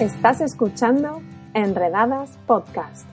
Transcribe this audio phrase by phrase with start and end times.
[0.00, 1.22] Estás escuchando
[1.54, 3.06] Enredadas Podcast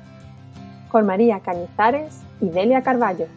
[0.89, 3.27] con María Cañizares y Delia Carballo.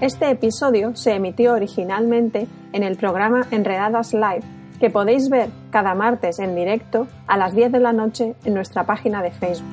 [0.00, 4.42] Este episodio se emitió originalmente en el programa Enredadas Live,
[4.80, 8.84] que podéis ver cada martes en directo a las 10 de la noche en nuestra
[8.84, 9.70] página de Facebook.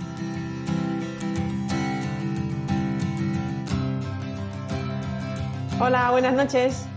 [5.80, 6.88] Hola, buenas noches.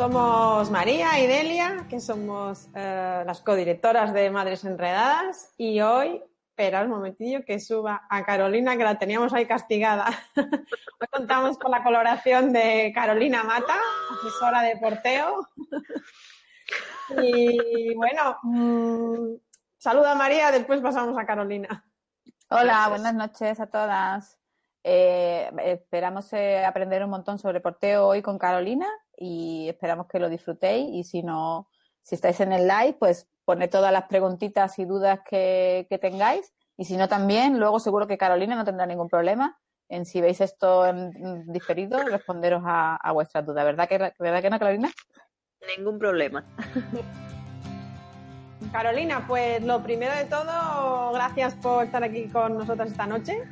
[0.00, 6.84] Somos María y Delia, que somos eh, las codirectoras de Madres Enredadas, y hoy, espera
[6.84, 10.06] un momentillo que suba a Carolina, que la teníamos ahí castigada.
[10.36, 13.74] hoy contamos con la coloración de Carolina Mata,
[14.18, 15.46] asesora de porteo.
[17.22, 19.34] y bueno, mm,
[19.76, 21.84] saluda a María, después pasamos a Carolina.
[22.48, 24.38] Hola, buenas noches a todas.
[24.82, 28.88] Eh, esperamos eh, aprender un montón sobre porteo hoy con Carolina
[29.20, 31.68] y esperamos que lo disfrutéis y si no,
[32.02, 36.86] si estáis en el live, pues poned todas las preguntitas y dudas que, tengáis y
[36.86, 39.58] si no también, luego seguro que Carolina no tendrá ningún problema
[39.90, 43.64] en si veis esto en diferido, responderos a, a vuestras dudas.
[43.64, 44.90] ¿Verdad que, ¿Verdad que no, Carolina?
[45.76, 46.44] Ningún problema.
[48.72, 53.42] Carolina, pues lo primero de todo, gracias por estar aquí con nosotras esta noche.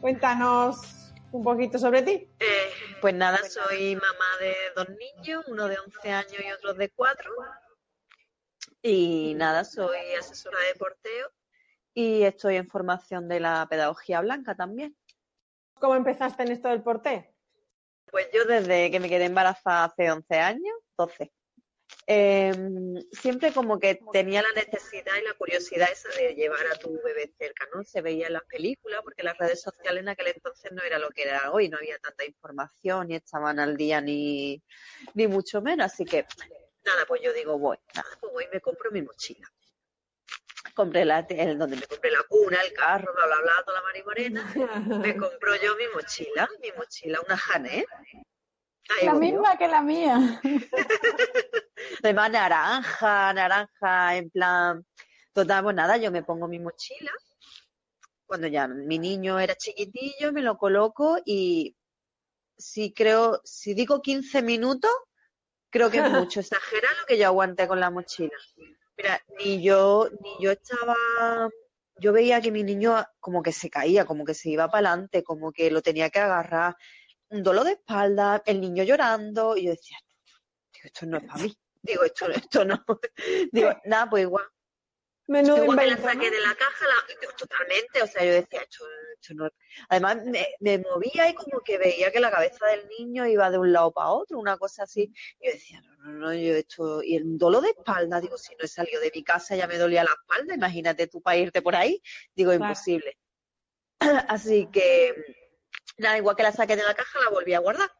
[0.00, 0.97] Cuéntanos
[1.32, 2.28] un poquito sobre ti.
[2.40, 6.90] Eh, pues nada, soy mamá de dos niños, uno de 11 años y otro de
[6.90, 7.30] 4.
[8.82, 11.30] Y nada, soy asesora de porteo
[11.94, 14.96] y estoy en formación de la pedagogía blanca también.
[15.74, 17.24] ¿Cómo empezaste en esto del porteo?
[18.10, 21.32] Pues yo desde que me quedé embarazada hace 11 años, 12.
[22.10, 26.98] Em, siempre como que tenía la necesidad y la curiosidad esa de llevar a tu
[27.04, 27.84] bebé cerca, ¿no?
[27.84, 31.10] Se veía en las películas, porque las redes sociales en aquel entonces no era lo
[31.10, 34.62] que era hoy, no había tanta información, ni estaban al día, ni,
[35.12, 35.92] ni mucho menos.
[35.92, 36.26] Así que,
[36.82, 39.46] nada, pues yo digo, voy, nada, pues voy y me compro mi mochila.
[40.74, 43.84] Compré la, el, donde me compré la cuna, el carro, bla, bla, bla, toda la
[43.84, 44.54] marimorena.
[44.98, 47.86] me compro yo mi mochila, mi mochila, una Janet,
[49.02, 50.40] la misma que la mía.
[52.02, 54.86] Además, naranja, naranja, en plan.
[55.32, 57.12] Total, pues nada, yo me pongo mi mochila.
[58.26, 61.76] Cuando ya mi niño era chiquitillo, me lo coloco y
[62.56, 64.90] si creo, si digo 15 minutos,
[65.70, 66.40] creo que es mucho.
[66.40, 68.36] Exagera lo que yo aguanté con la mochila.
[68.96, 70.96] Mira, ni yo, ni yo estaba,
[72.00, 75.22] yo veía que mi niño como que se caía, como que se iba para adelante,
[75.22, 76.76] como que lo tenía que agarrar
[77.30, 79.98] un dolor de espalda, el niño llorando, y yo decía,
[80.72, 81.58] digo, esto no es para mí.
[81.82, 82.84] Digo, esto, esto no.
[83.52, 84.44] Digo, nada, pues igual.
[85.28, 88.84] Menudo igual me la saqué de la caja, la, totalmente, o sea, yo decía, esto,
[89.12, 89.50] esto no.
[89.90, 93.58] Además, me, me, movía y como que veía que la cabeza del niño iba de
[93.58, 95.12] un lado para otro, una cosa así.
[95.38, 97.02] Y yo decía, no, no, no, yo esto.
[97.02, 99.76] Y el dolor de espalda, digo, si no he salido de mi casa ya me
[99.76, 102.02] dolía la espalda, imagínate tú para irte por ahí.
[102.34, 103.18] Digo, imposible.
[104.28, 105.14] Así que
[105.98, 107.90] Nada, igual que la saqué de la caja, la volví a guardar.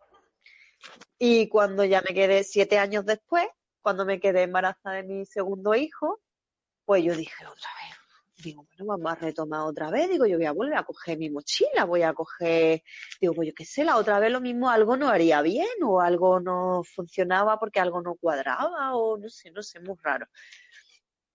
[1.18, 3.46] Y cuando ya me quedé siete años después,
[3.82, 6.20] cuando me quedé embarazada de mi segundo hijo,
[6.84, 10.46] pues yo dije otra vez, digo, bueno, vamos a retomar otra vez, digo, yo voy
[10.46, 12.82] a volver a coger mi mochila, voy a coger,
[13.20, 16.00] digo, pues yo qué sé, la otra vez lo mismo, algo no haría bien o
[16.00, 20.26] algo no funcionaba porque algo no cuadraba o no sé, no sé, muy raro.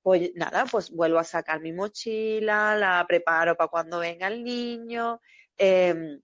[0.02, 5.19] Pues nada, pues vuelvo a sacar mi mochila, la preparo para cuando venga el niño,
[5.57, 6.19] eh,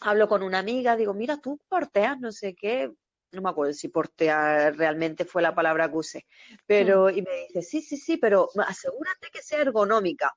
[0.00, 2.92] hablo con una amiga, digo, mira, tú porteas, no sé qué,
[3.32, 6.26] no me acuerdo si portear realmente fue la palabra que usé,
[6.66, 7.18] pero, mm.
[7.18, 10.32] y me dice, sí, sí, sí, pero asegúrate que sea ergonómica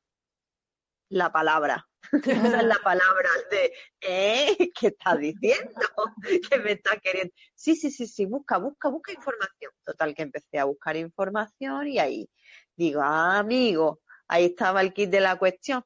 [1.10, 1.88] la palabra.
[2.54, 4.72] Esa es la palabra de, ¿eh?
[4.80, 5.82] ¿Qué estás diciendo?
[6.50, 7.34] ¿Qué me estás queriendo?
[7.56, 9.72] Sí, sí, sí, sí, busca, busca, busca información.
[9.84, 12.30] Total, que empecé a buscar información y ahí
[12.76, 15.84] digo, ah, amigo, ahí estaba el kit de la cuestión.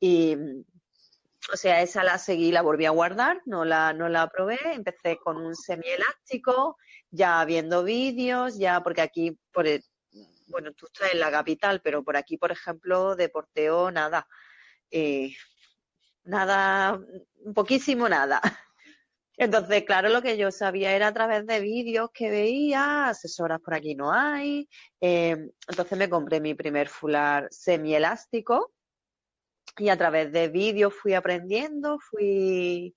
[0.00, 0.36] Y,
[1.52, 5.16] o sea, esa la seguí, la volví a guardar, no la, no la probé, empecé
[5.16, 6.76] con un semielástico,
[7.10, 9.66] ya viendo vídeos, ya porque aquí, por
[10.46, 14.26] bueno, tú estás en la capital, pero por aquí, por ejemplo, de porteo, nada.
[14.90, 15.34] Eh,
[16.24, 17.00] nada,
[17.54, 18.40] poquísimo nada.
[19.36, 23.74] Entonces, claro, lo que yo sabía era a través de vídeos que veía, asesoras por
[23.74, 24.68] aquí no hay.
[25.00, 25.36] Eh,
[25.68, 28.72] entonces me compré mi primer fular semielástico,
[29.78, 32.94] y a través de vídeos fui aprendiendo, fui...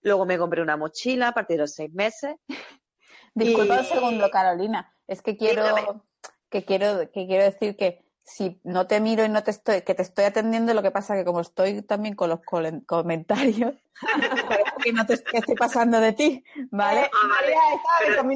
[0.00, 2.36] Luego me compré una mochila a partir de los seis meses.
[3.34, 4.94] Disculpa un segundo, Carolina.
[5.06, 6.04] Es que quiero,
[6.50, 9.94] que quiero, que quiero decir que si no te miro y no te estoy, que
[9.94, 12.40] te estoy atendiendo, lo que pasa que como estoy también con los
[12.86, 13.74] comentarios,
[14.82, 17.10] que no te que estoy pasando de ti, ¿vale?
[17.12, 17.54] Ah, vale.
[17.54, 17.60] María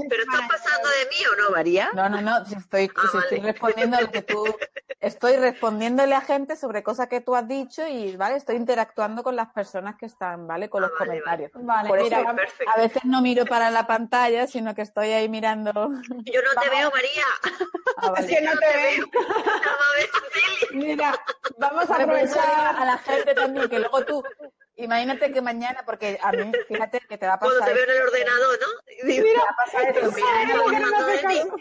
[0.08, 1.90] Pero, estás pasando de mí o no, María?
[1.94, 3.52] No, no, no, si estoy, Ah, si estoy vale.
[3.52, 4.56] respondiendo a lo que tú,
[5.00, 8.36] estoy respondiéndole a gente sobre cosas que tú has dicho y, ¿vale?
[8.36, 10.68] Estoy interactuando con las personas que están, ¿vale?
[10.68, 11.50] Con Ah, los vale, comentarios.
[11.54, 12.30] Vale, Por mira, eso,
[12.74, 15.72] a veces no miro para la pantalla, sino que estoy ahí mirando.
[15.72, 17.24] Yo no te veo, María.
[17.98, 18.26] Ah, vale.
[18.26, 19.06] es que no te veo.
[20.72, 21.14] Mira,
[21.58, 22.76] vamos a aprovechar.
[22.76, 24.22] a la gente también, que luego tú,
[24.76, 27.58] imagínate que mañana, porque a mí, fíjate que te va a pasar.
[27.58, 28.66] Cuando te veo en el esto, ordenador, ¿no?
[29.06, 30.28] Te va a pasar esto, mira,
[30.68, 31.56] mira, no.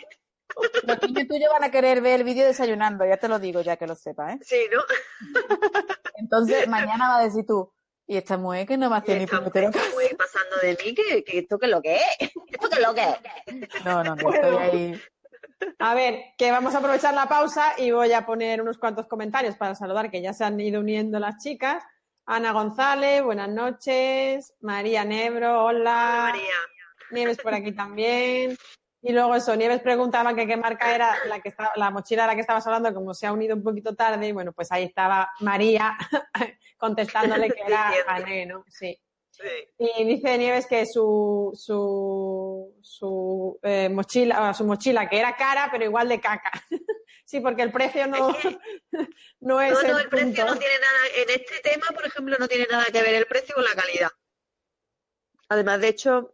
[0.84, 3.78] Los niños tuyos van a querer ver el vídeo desayunando, ya te lo digo, ya
[3.78, 4.40] que lo sepas, ¿eh?
[4.44, 4.82] Sí, ¿no?
[6.16, 7.72] Entonces, mañana va a decir tú,
[8.12, 11.40] y esta mujer que no me hace Y ni muy pasando de mí, que, que
[11.40, 12.04] esto que es lo que es.
[12.20, 13.86] ¿Esto que lo que es?
[13.86, 15.02] No, no, que estoy ahí.
[15.80, 19.56] A ver, que vamos a aprovechar la pausa y voy a poner unos cuantos comentarios
[19.56, 21.84] para saludar, que ya se han ido uniendo las chicas.
[22.34, 24.54] Ana González, buenas noches.
[24.62, 26.30] María Nebro, hola.
[26.32, 26.56] María.
[27.12, 28.56] Nieves por aquí también.
[29.02, 32.28] Y luego eso, Nieves preguntaba que qué marca era la que estaba, la mochila de
[32.28, 34.86] la que estabas hablando, como se ha unido un poquito tarde, y bueno, pues ahí
[34.86, 35.98] estaba María
[36.78, 37.92] contestándole que era.
[38.08, 38.64] Hané, ¿no?
[38.70, 38.98] Sí.
[39.32, 39.44] Sí.
[39.80, 45.70] Y dice Nieves que su, su, su eh, mochila, o su mochila, que era cara,
[45.72, 46.52] pero igual de caca.
[47.26, 48.60] sí, porque el precio no, Es que-
[49.40, 52.36] no es No, no, el el precio no tiene nada, en este tema, por ejemplo,
[52.40, 54.10] no tiene nada que ver el precio con la calidad.
[55.50, 56.34] Además, de hecho,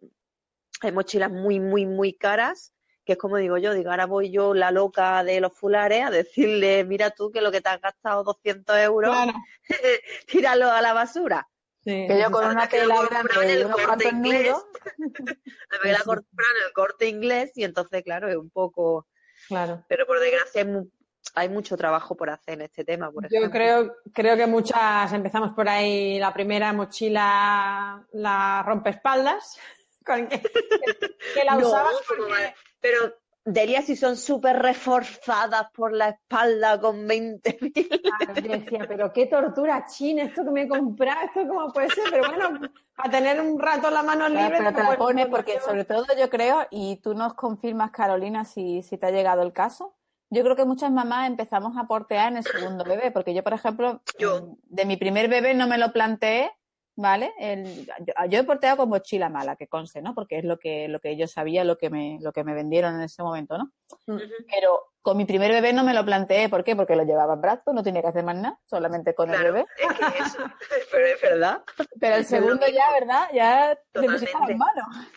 [0.82, 2.74] hay mochilas muy, muy, muy caras,
[3.06, 6.10] que es como digo yo, digo, ahora voy yo, la loca de los fulares, a
[6.12, 9.34] decirle, mira tú que lo que te has gastado 200 euros, Claro.
[10.28, 11.48] tíralo a la basura.
[11.88, 14.66] Sí, Que yo con una lo tela grande y el unos cuantos nudos,
[15.84, 19.08] la compran en el corte inglés y entonces, claro, es un poco,
[19.48, 19.86] claro.
[19.88, 20.90] pero por desgracia hay, mu-
[21.36, 25.52] hay mucho trabajo por hacer en este tema, por Yo creo, creo que muchas empezamos
[25.52, 26.20] por ahí.
[26.20, 29.58] La primera mochila, la rompeespaldas,
[30.06, 32.54] con que, que la No, usabas ¿cómo porque-?
[32.82, 33.16] Pero
[33.50, 38.02] Delia, si son súper reforzadas por la espalda con 20.000.
[38.02, 41.90] Claro, yo decía, pero qué tortura china, esto que me he comprado, esto cómo puede
[41.90, 42.60] ser, pero bueno,
[42.98, 44.60] a tener un rato las manos Claro, libres.
[44.66, 48.84] pero te la pones porque sobre todo yo creo, y tú nos confirmas, Carolina, si,
[48.84, 49.96] si te ha llegado el caso,
[50.30, 53.54] yo creo que muchas mamás empezamos a portear en el segundo bebé, porque yo, por
[53.54, 54.42] ejemplo, Yo.
[54.42, 56.52] mm, de mi primer bebé no me lo planteé,
[56.98, 57.32] ¿vale?
[57.40, 60.14] El- yo, yo he porteado con mochila mala, que conste, ¿no?
[60.14, 62.96] Porque es lo que, lo que yo sabía, lo que me, lo que me vendieron
[62.96, 63.72] en ese momento, ¿no?
[64.06, 66.76] Pero con mi primer bebé no me lo planteé, ¿por qué?
[66.76, 69.66] Porque lo llevaba en brazos, no tenía que hacer más nada, solamente con el bebé.
[69.78, 70.38] es que eso,
[70.92, 71.64] pero es verdad.
[72.00, 73.30] Pero el segundo ya, ¿verdad?
[73.34, 74.26] Ya Totalmente.
[74.26, 75.08] necesitaba manos.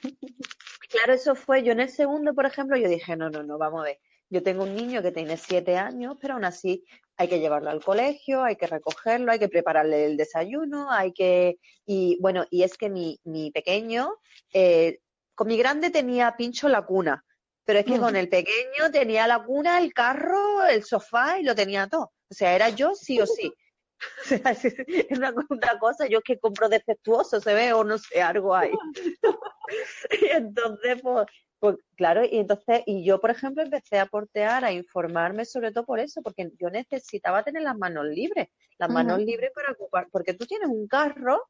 [0.91, 3.81] Claro, eso fue, yo en el segundo, por ejemplo, yo dije, no, no, no, vamos
[3.81, 3.99] a ver.
[4.29, 6.85] Yo tengo un niño que tiene siete años, pero aún así
[7.21, 11.59] hay que llevarlo al colegio, hay que recogerlo, hay que prepararle el desayuno, hay que...
[11.85, 14.15] Y bueno, y es que mi, mi pequeño,
[14.55, 15.01] eh,
[15.35, 17.23] con mi grande tenía pincho la cuna,
[17.67, 21.55] pero es que con el pequeño tenía la cuna, el carro, el sofá y lo
[21.55, 22.11] tenía todo.
[22.31, 23.53] O sea, era yo sí o sí.
[24.25, 24.65] O sea, es
[25.11, 28.57] es una, una cosa, yo es que compro defectuoso, se ve, o no sé, algo
[28.57, 28.73] hay.
[30.23, 31.27] Y entonces, pues,
[31.61, 35.85] pues, claro, y entonces, y yo, por ejemplo, empecé a portear, a informarme sobre todo
[35.85, 38.49] por eso, porque yo necesitaba tener las manos libres,
[38.79, 41.43] las manos libres para ocupar, porque tú tienes un carro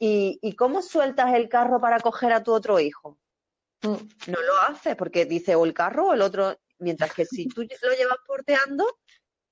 [0.00, 3.18] y, y ¿cómo sueltas el carro para coger a tu otro hijo?
[3.82, 4.30] Mm.
[4.32, 7.62] No lo haces, porque dice o el carro o el otro, mientras que si tú
[7.62, 8.84] lo llevas porteando,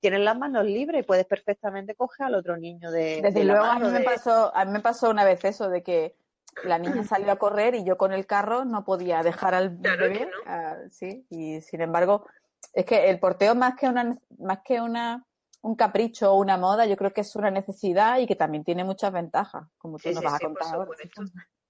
[0.01, 3.63] tienes las manos libres y puedes perfectamente coger al otro niño de, Desde de luego
[3.63, 6.15] a mí me pasó, a mí me pasó una vez eso de que
[6.63, 10.03] la niña salió a correr y yo con el carro no podía dejar al Claro
[10.03, 10.89] bebé, no.
[10.89, 12.25] sí, y sin embargo,
[12.73, 15.25] es que el porteo más que una más que una
[15.63, 18.83] un capricho o una moda, yo creo que es una necesidad y que también tiene
[18.83, 20.91] muchas ventajas, como tú Sí, nos sí, vas a sí, contar ahora.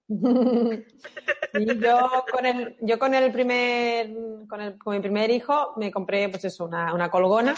[1.54, 4.14] Y yo con el, yo con el primer,
[4.48, 7.54] con, el, con mi primer hijo me compré pues eso, una, una colgona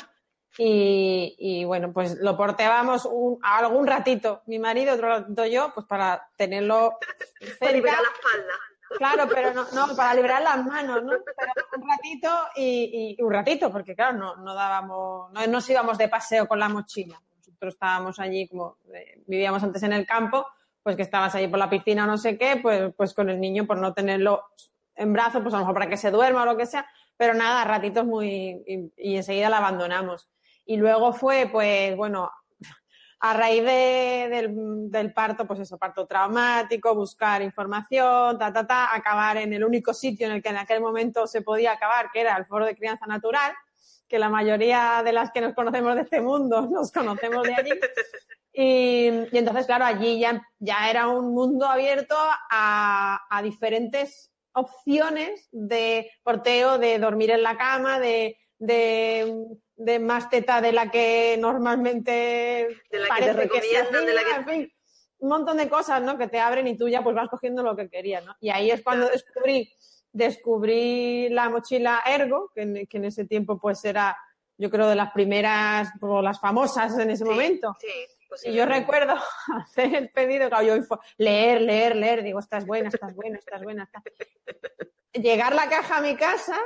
[0.58, 5.86] y, y, bueno, pues lo porteábamos un, algún ratito, mi marido, otro ratito yo, pues
[5.88, 7.00] para tenerlo
[7.60, 8.54] Para liberar la espalda.
[8.98, 11.14] Claro, pero no, no, para liberar las manos, ¿no?
[11.26, 15.98] Pero un ratito y, y un ratito, porque claro, no, no dábamos, no nos íbamos
[15.98, 17.20] de paseo con la mochila.
[17.38, 20.46] Nosotros estábamos allí, como eh, vivíamos antes en el campo,
[20.84, 23.40] pues que estabas allí por la piscina o no sé qué, pues, pues con el
[23.40, 24.44] niño por no tenerlo
[24.96, 26.86] en brazos, pues a lo mejor para que se duerma o lo que sea,
[27.18, 30.28] pero nada, ratitos muy, y, y enseguida la abandonamos.
[30.66, 32.32] Y luego fue, pues bueno,
[33.20, 39.38] a raíz de- del, parto, pues eso, parto traumático, buscar información, ta, ta, ta, acabar
[39.38, 42.36] en el único sitio en el que en aquel momento se podía acabar, que era
[42.36, 43.54] el foro de crianza natural,
[44.10, 47.72] que la mayoría de las que nos conocemos de este mundo nos conocemos de allí.
[48.52, 56.78] Y, entonces, claro, allí ya, ya era un mundo abierto a, diferentes opciones de porteo,
[56.78, 58.38] de dormir en la cama, de,
[59.76, 64.24] de más teta de la que normalmente De la que te recomiendan, se de la
[64.24, 64.74] que- en fin,
[65.20, 66.18] un montón de cosas, ¿no?
[66.18, 68.36] Que te abren y tú ya pues vas cogiendo lo que querías, ¿no?
[68.40, 69.74] Y ahí es cuando descubrí,
[70.12, 74.18] descubrí la mochila Ergo, que en, que en ese tiempo pues era,
[74.58, 77.76] yo creo, de las primeras, o las famosas en ese Sí, momento.
[77.80, 79.16] Sí, Y yo recuerdo
[79.66, 83.16] hacer el pedido, claro, yo fue leer, leer, leer, digo, esta es buena, esta es
[83.16, 83.84] buena, esta es buena.
[83.84, 84.02] esta-
[85.14, 86.58] Llegar la caja a mi casa,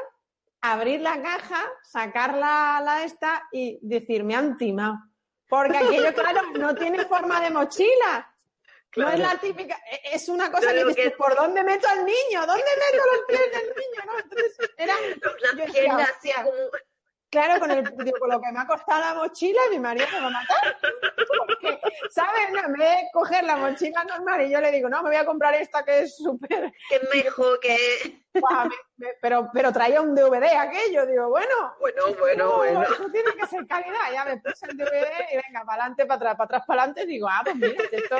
[0.61, 4.95] abrir la caja, sacar la, la esta y decir, me han timado.
[5.47, 8.33] Porque aquello, claro, no tiene forma de mochila.
[8.95, 12.03] No es la típica, e- es una cosa que dices, que- ¿por dónde meto al
[12.03, 12.45] niño?
[12.47, 14.01] ¿Dónde meto los pies del niño?
[14.05, 14.19] ¿No?
[14.19, 16.51] Entonces, era, yo Las decía, así como...
[17.29, 20.19] Claro, con, el, digo, con lo que me ha costado la mochila, mi marido me
[20.21, 20.77] va a matar.
[21.27, 21.79] Porque,
[22.09, 22.51] ¿sabes?
[22.53, 25.17] No, en vez de coger la mochila normal y yo le digo, no, me voy
[25.17, 26.71] a comprar esta que es súper...
[26.89, 28.21] que es mejor que...
[28.33, 28.41] me-
[28.97, 31.05] me- Pero, pero traía un DVD aquello.
[31.05, 32.83] Digo, bueno, Bueno, bueno, no, bueno.
[32.83, 34.11] esto tiene que ser calidad.
[34.13, 37.05] Ya me puse el DVD y venga, para adelante, para atrás, para atrás, para adelante.
[37.05, 38.17] Digo, ah, pues mira, esto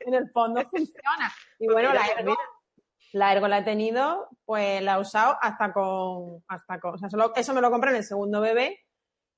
[0.00, 1.34] en el fondo funciona.
[1.58, 2.36] Y bueno, Mira, la pues ergo,
[3.12, 7.08] la ergo la he tenido, pues la he usado hasta con, hasta con, o sea,
[7.10, 8.80] solo- eso me lo compré en el segundo bebé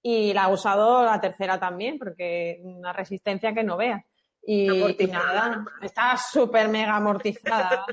[0.02, 4.02] y la he usado la tercera también, porque una resistencia que no veas.
[4.42, 4.66] Y,
[5.04, 7.84] y nada, está súper mega amortizada.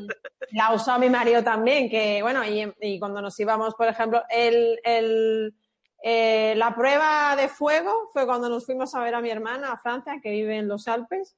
[0.52, 4.24] la ha usado mi marido también, que bueno, y, y cuando nos íbamos, por ejemplo,
[4.30, 5.54] el, el,
[6.02, 9.78] eh, la prueba de fuego fue cuando nos fuimos a ver a mi hermana a
[9.78, 11.36] Francia, que vive en los Alpes,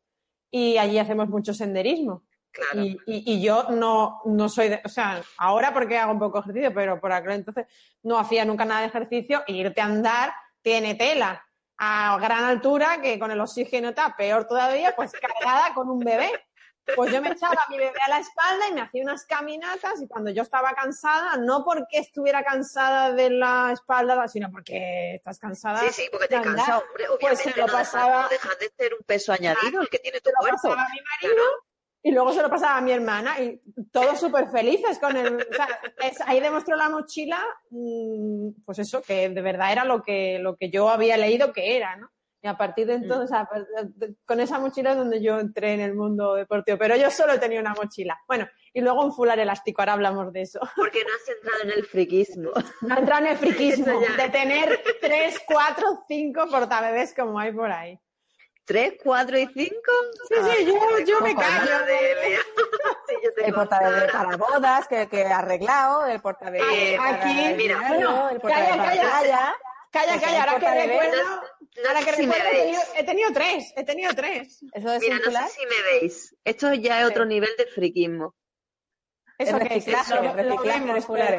[0.52, 2.24] y allí hacemos mucho senderismo.
[2.52, 2.82] Claro.
[2.82, 6.40] Y, y- y yo no, no soy de, o sea, ahora porque hago un poco
[6.40, 7.68] ejercicio, pero por aquel entonces
[8.04, 11.46] no hacía nunca nada de ejercicio y irte a andar tiene tela
[11.78, 16.30] a gran altura que con el oxígeno está peor todavía, pues cargada con un bebé.
[16.96, 20.02] Pues yo me echaba a mi bebé a la espalda y me hacía unas caminatas
[20.02, 25.38] y cuando yo estaba cansada, no porque estuviera cansada de la espalda, sino porque estás
[25.38, 25.82] cansada.
[25.82, 26.56] Sí, sí, porque te de andar.
[26.56, 27.06] cansa, hombre.
[27.06, 30.20] Pues Obviamente se lo no, pasaba- dejas de ser un peso añadido el que tiene
[30.20, 30.58] tu se lo cuerpo.
[30.64, 31.44] pasaba a mi marido
[32.02, 33.60] y luego se lo pasaba a mi hermana y
[33.92, 35.36] todos súper felices con el...
[35.36, 35.68] O sea,
[36.04, 37.42] es- ahí demostró la mochila,
[37.72, 41.76] mm, pues eso, que de verdad era lo que, lo que yo había leído que
[41.78, 42.10] era, ¿no?
[42.42, 45.74] Y a partir de entonces, a par- de- con esa mochila es donde yo entré
[45.74, 48.18] en el mundo deportivo, pero yo solo tenía una mochila.
[48.30, 50.62] Bueno, y luego un fular elástico, ahora hablamos de eso.
[50.78, 52.52] Porque no has entrado en el friquismo.
[52.82, 58.00] No entra en el friquismo de tener tres, cuatro, cinco portabebés como hay por ahí.
[58.70, 59.92] ¿Tres, cuatro y cinco?
[60.28, 61.86] Sí, sí, yo, yo me callo.
[61.86, 62.40] Delia.
[63.10, 64.12] Sí, yo te El portabebé contaré.
[64.14, 68.40] para bodas, que, que he arreglado, el portabebé Aquí, para el mira, dinero, no, el
[68.40, 69.04] portabebé calla, para calla.
[69.04, 69.56] la playa.
[69.92, 72.80] Calla, calla, el ahora que recuerdo, No ahora sé que si me recuerdo, he tenido,
[72.82, 72.92] veis.
[72.96, 74.60] he tenido tres, he tenido tres.
[74.72, 76.36] Eso es Mira, no sé si me veis.
[76.46, 77.12] Esto ya es Sí.
[77.12, 78.36] otro nivel de friquismo.
[79.40, 81.38] Eso El que es, reciclaje, lo- reciclaje de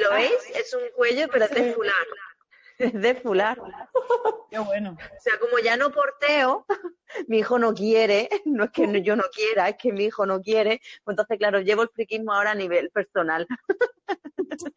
[0.00, 0.32] ¿Lo veis?
[0.56, 1.94] Es un cuello, pero es de fular.
[2.78, 3.60] Es de fular.
[4.50, 4.96] Qué bueno.
[4.98, 6.64] O sea, como ya no porteo,
[7.28, 10.40] mi hijo no quiere, no es que yo no quiera, es que mi hijo no
[10.40, 13.46] quiere, pues entonces, claro, llevo el friquismo ahora a nivel personal.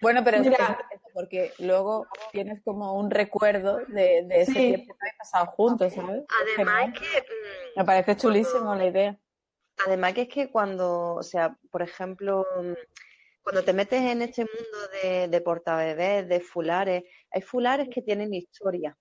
[0.02, 0.58] Bueno, pero es Mira.
[0.90, 4.60] que- es porque luego tienes como un recuerdo de, de ese Sí.
[4.68, 6.24] tiempo que habéis pasado juntos, ¿sabes?
[6.42, 6.94] Además Genial.
[6.94, 9.20] que, mm, Me parece chulísimo la idea.
[9.86, 12.74] además que es que cuando, o sea, por ejemplo, mm,
[13.44, 18.34] cuando te metes en este mundo de, de portabebés, de fulares, hay fulares que tienen
[18.34, 18.98] historia.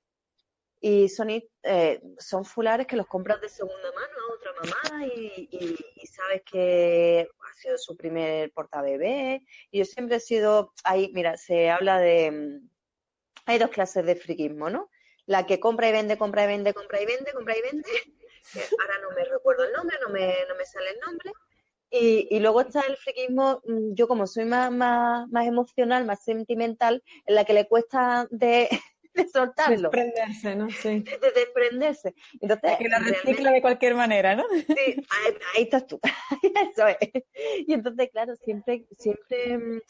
[0.82, 5.48] Y son, eh, son fulares que los compras de segunda mano a otra mamá y,
[5.50, 9.42] y- y sabes que ha sido su primer portabebé.
[9.70, 12.60] Y yo siempre he sido, ahí, mira, se habla de,
[13.46, 14.90] hay dos clases de friquismo, ¿no?
[15.26, 17.88] La que compra y vende, compra y vende, compra y vende, compra y vende.
[18.80, 21.30] ahora no me recuerdo el nombre, no me, no me sale el nombre.
[21.90, 26.22] Y, y luego está el friquismo, mm, yo como soy más, más, más emocional, más
[26.22, 28.68] sentimental, en la que le cuesta de,
[29.14, 30.70] de soltarlo, Desprenderse, ¿no?
[30.70, 31.00] Sí.
[31.20, 32.14] de desprenderse.
[32.40, 34.44] Entonces, Que la recicla de cualquier manera, ¿no?
[34.66, 36.00] Sí, ahí, ahí estás tú.
[36.42, 37.24] Eso es.
[37.66, 39.80] Y entonces, claro, siempre, siempre mm,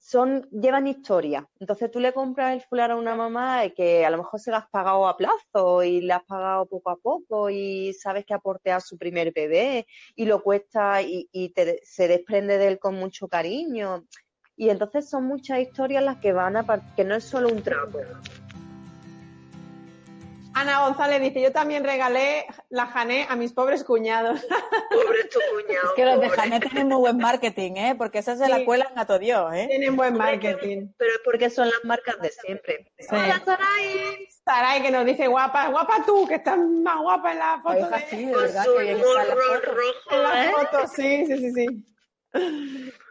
[0.00, 1.46] son, llevan historia.
[1.60, 4.56] Entonces tú le compras el fular a una mamá que a lo mejor se lo
[4.56, 8.38] has pagado a plazo y le has pagado poco a poco y sabes que ha
[8.38, 12.94] porteado su primer bebé y lo cuesta y, y te- se desprende de él con
[12.94, 14.04] mucho cariño.
[14.56, 17.98] Y entonces son muchas historias las que van a que no es solo un trapo.
[20.52, 24.40] Ana González dice, yo también regalé la Jané a mis pobres cuñados.
[24.90, 25.86] Pobre tu cuñado.
[25.88, 26.40] Es que los de pobre.
[26.40, 27.94] Janet tienen muy buen marketing, ¿eh?
[27.96, 28.50] Porque esas se Sí.
[28.50, 29.66] la cuelan a todo Dios, ¿eh?
[29.68, 30.88] Tienen buen marketing.
[30.98, 32.92] Pero es porque son las marcas de siempre.
[32.98, 33.06] Sí.
[33.10, 34.28] Hola, Sarai.
[34.44, 37.88] Saray que nos dice guapa, guapa tú, que estás más guapa en la foto.
[37.88, 40.16] De- sí, de Con verdad, su que bien está la gorro foto.
[40.16, 40.50] En la ¿eh?
[40.52, 41.66] foto, sí, sí, sí, sí.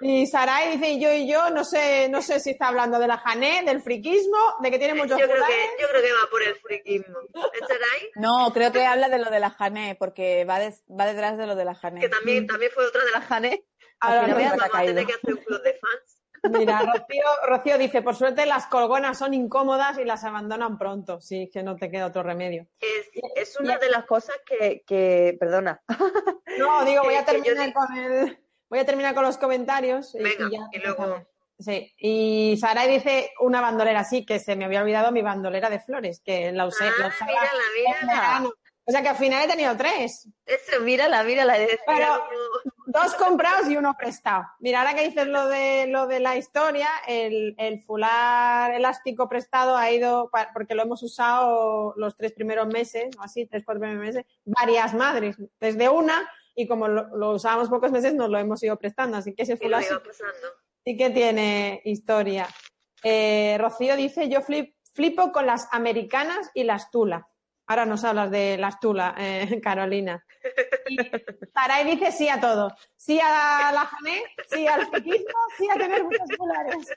[0.01, 3.17] Y Saray dice, yo y yo, no sé, no sé si está hablando de la
[3.17, 6.41] Jané, del friquismo, de que tiene muchos Yo creo, que, yo creo que va por
[6.41, 7.19] el friquismo.
[7.53, 8.09] ¿Es Sarai?
[8.15, 11.47] No, creo que habla de lo de la Jané, porque va, des- va detrás de
[11.47, 11.99] lo de la Jané.
[12.01, 13.59] Que también, también fue otra de las Janes.
[13.99, 16.15] Ahora no Vamos a tener que hacer un club de fans.
[16.57, 21.19] Mira, Rocío, Rocío dice, por suerte las colgonas son incómodas y las abandonan pronto.
[21.19, 22.65] Sí, que no te queda otro remedio.
[22.79, 25.81] Es, es una de las cosas que, que perdona,
[26.57, 30.15] No, digo, voy a yo terminar con el, voy a terminar con los comentarios.
[30.15, 31.25] y- Venga, y, ya y luego-
[31.59, 35.79] Sí, y Saray dice una bandolera, sí, que se me había olvidado mi bandolera de
[35.81, 36.85] flores, que la usé.
[36.85, 38.49] la Ah, usaba mírala, mírala.
[38.85, 40.27] O sea que al final he tenido tres.
[40.45, 41.55] Eso, mírala, mírala.
[41.85, 42.23] Pero-
[42.91, 44.45] Dos comprados y uno prestado.
[44.59, 49.77] Mira, ahora que dices lo de lo de la historia, el, el fular elástico prestado
[49.77, 54.03] ha ido, porque lo hemos usado los tres primeros meses, o así, tres, cuatro primeros
[54.03, 56.27] meses, varias madres, desde una,
[56.61, 59.15] y como lo, lo usábamos pocos meses, nos lo hemos ido prestando.
[59.15, 59.81] Así que ese fular
[60.83, 62.47] sí, que tiene historia.
[63.01, 67.28] Eh, Rocío dice, yo flip- flipo con las americanas y las tula.
[67.69, 70.25] Ahora nos hablas de las tula, eh, Carolina.
[70.87, 70.97] Y
[71.53, 72.75] Saray dice sí a todo.
[72.95, 76.87] Sí a la Jané, sí al friquismo, sí a tener muchos fulares.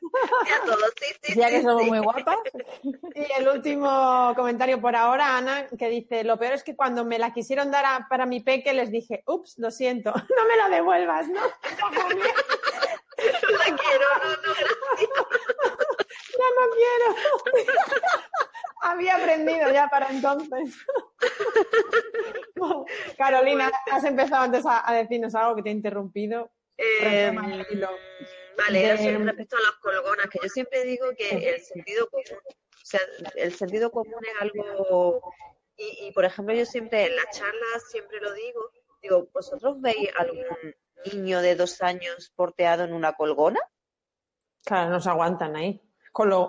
[0.49, 1.35] Ya todo, sí, sí.
[1.38, 1.88] Ya sí, que somos sí.
[1.91, 2.37] muy guapas.
[2.83, 7.19] Y el último comentario por ahora, Ana, que dice, lo peor es que cuando me
[7.19, 10.69] la quisieron dar a- para mi peque les dije, ups, lo siento, no me la
[10.71, 11.41] devuelvas, ¿no?
[11.79, 12.23] Jané,
[13.59, 15.11] La quiero, no, no, gracias.
[16.38, 17.14] ya no quiero.
[18.85, 20.77] Había aprendido ya para entonces.
[23.19, 26.51] Carolina, has empezado antes a, a decirnos algo que te he interrumpido.
[26.77, 27.65] Eh, vale,
[28.81, 32.85] De- eso respecto a las colgonas, que yo siempre digo que el sentido común, o
[32.85, 33.01] sea,
[33.37, 35.33] el sentido común es algo,
[35.77, 38.61] y, y, por ejemplo yo siempre en las charlas siempre lo digo,
[39.01, 40.75] digo, ¿vosotros veis algún
[41.12, 43.61] niño de dos años porteado en una colgona?
[44.64, 45.81] Claro, nos aguantan ahí,
[46.12, 46.49] con, lo-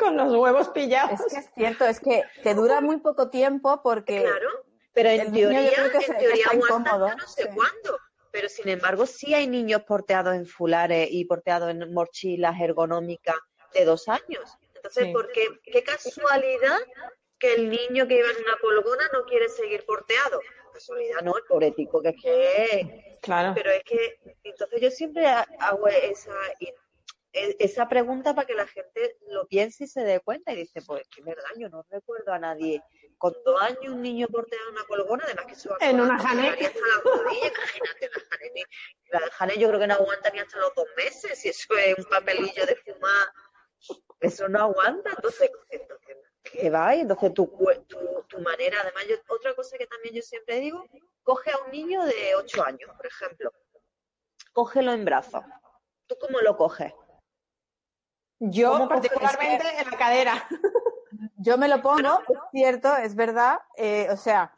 [0.00, 1.20] con los huevos pillados.
[1.20, 4.48] Es que es cierto, es que te dura muy poco tiempo porque Claro,
[4.92, 7.48] pero el en niño teoría, que en se- teoría no sé sí.
[7.54, 7.98] cuándo.
[8.32, 13.34] Pero sin embargo, sí hay niños porteados en fulares y porteados en mochilas ergonómicas
[13.74, 14.56] de dos años.
[14.76, 15.12] Entonces, Sí.
[15.12, 16.78] ¿por qué, qué casualidad
[17.38, 20.40] que el niño que iba en una colgona no quiere seguir porteado?
[20.72, 23.52] Casualidad, no, el pobre tico, que es que Claro.
[23.54, 26.32] pero es que, entonces yo siempre ha- hago esa,
[27.32, 31.06] esa pregunta para que la gente lo piense y se dé cuenta y dice, pues
[31.08, 32.82] que es verdad, yo no recuerdo a nadie
[33.18, 36.16] con dos años un niño porteado en una colgona, además que se va En una
[36.18, 38.64] llegaría hasta la rodilla, imagínate la Jané, ni-
[39.10, 41.74] la de Jané yo creo que no aguanta ni hasta los dos meses, y eso
[41.76, 43.28] es un papelillo de fumar,
[44.20, 46.96] eso no aguanta, entonces, entonces ¿qué va?
[46.96, 47.46] Y entonces tu,
[47.86, 50.84] tu, tu manera, además yo, otra cosa que también yo siempre digo,
[51.22, 53.52] coge a un niño de 8 años, por ejemplo,
[54.52, 55.44] cógelo en brazos.
[56.06, 56.92] ¿Tú cómo lo coges?
[58.40, 60.48] Yo particularmente en la cadera.
[61.36, 64.52] yo me lo pongo, es cierto, es verdad, eh, o sea,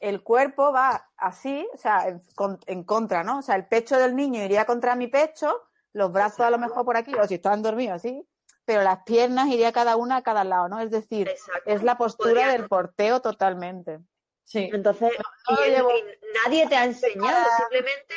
[0.00, 2.20] el cuerpo va así, o sea, en,
[2.66, 3.38] en contra, ¿no?
[3.38, 6.84] O sea, el pecho del niño iría contra mi pecho, los brazos a lo mejor
[6.84, 8.24] por aquí, o si están dormidos así,
[8.64, 10.78] pero las piernas iría cada una a cada lado, ¿no?
[10.80, 11.62] Es decir, Exacto.
[11.66, 14.00] es la postura Podría- del porteo totalmente.
[14.44, 14.70] Sí.
[14.72, 15.12] Entonces,
[15.48, 16.02] no lo y, llevo- y
[16.44, 18.14] nadie te ha enseñado, simplemente,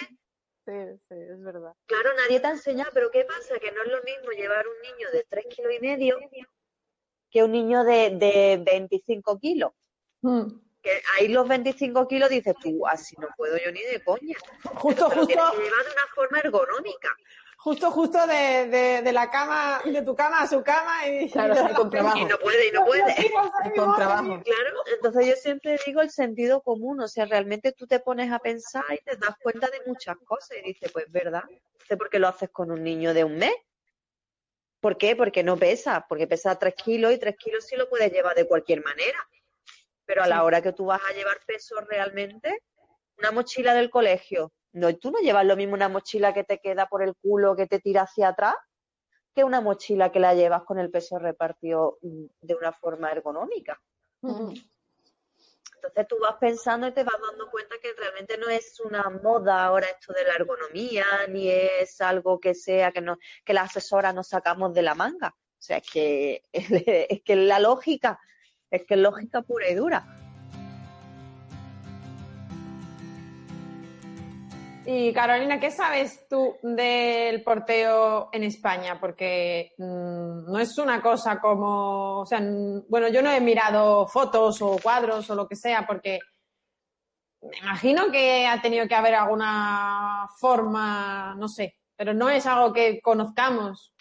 [0.71, 0.77] Sí,
[1.09, 1.73] sí, es verdad.
[1.85, 3.59] claro, nadie te ha enseñado, pero ¿qué pasa?
[3.59, 6.17] Que no es lo mismo llevar un niño de 3 kilos y medio
[7.29, 9.71] que un niño de, de 25 kilos.
[10.21, 10.47] Mm.
[10.81, 14.37] Que ahí los 25 kilos dices tú, así no puedo yo ni de coña.
[14.63, 17.15] Justo, Pero tienes justo, que llevar de una forma ergonómica.
[17.63, 21.53] Justo, justo de, de, de la cama, de tu cama a su cama y Claro,
[21.53, 22.17] y sí, con trabajo.
[22.17, 23.15] Y no puede, y no puede.
[23.21, 24.41] Y con trabajo.
[24.43, 28.39] Claro, entonces yo siempre digo el sentido común, o sea, realmente tú te pones a
[28.39, 31.43] pensar y te das cuenta de muchas cosas y dices, pues verdad,
[31.87, 33.53] sé por qué lo haces con un niño de un mes.
[34.79, 35.15] ¿Por qué?
[35.15, 38.47] Porque no pesa, porque pesa 3 kilos y 3 kilos sí lo puedes llevar de
[38.47, 39.19] cualquier manera.
[40.05, 42.63] Pero a la hora que tú vas a llevar peso realmente,
[43.19, 46.87] una mochila del colegio, no, tú no llevas lo mismo una mochila que te queda
[46.87, 48.55] por el culo, que te tira hacia atrás,
[49.33, 53.81] que una mochila que la llevas con el peso repartido mm, de una forma ergonómica.
[54.21, 54.53] Mm.
[55.75, 59.65] Entonces tú vas pensando y te vas dando cuenta que realmente no es una moda
[59.65, 64.13] ahora esto de la ergonomía, ni es algo que sea que no, que las asesoras
[64.13, 65.35] nos sacamos de la manga.
[65.35, 68.19] O sea, es que es que es la lógica,
[68.69, 70.20] es que es lógica pura y dura.
[74.83, 78.99] Y Carolina, ¿qué sabes tú del porteo en España?
[78.99, 82.39] Porque mm, no es una cosa como, o sea,
[82.89, 86.19] bueno, yo no he mirado fotos o cuadros o lo que sea, porque
[87.41, 92.73] me imagino que ha tenido que haber alguna forma, no sé, pero no es algo
[92.73, 93.93] que conozcamos.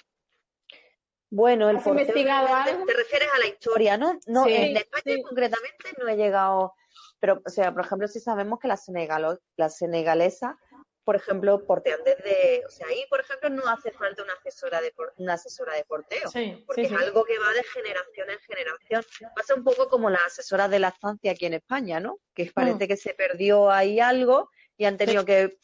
[1.29, 2.87] Bueno, el ¿Has porteo investigado algo?
[2.87, 4.19] Te refieres a la historia, ¿no?
[4.27, 5.23] No, Sí, en España sí.
[5.23, 6.75] concretamente no he llegado,
[7.21, 10.57] pero, o sea, por ejemplo, sí sabemos que las senegalo- las senegalesas,
[11.05, 14.93] por ejemplo, portean desde, o sea, ahí, por ejemplo, no hace falta una asesora de,
[15.17, 16.29] una asesora de porteo.
[16.31, 16.95] Sí, porque sí, sí.
[16.95, 19.05] es algo que va de generación en generación.
[19.35, 22.19] Pasa un poco como las asesoras de la estancia aquí en España, ¿no?
[22.35, 22.53] Que Mm.
[22.55, 25.59] parece que se perdió ahí algo y han tenido que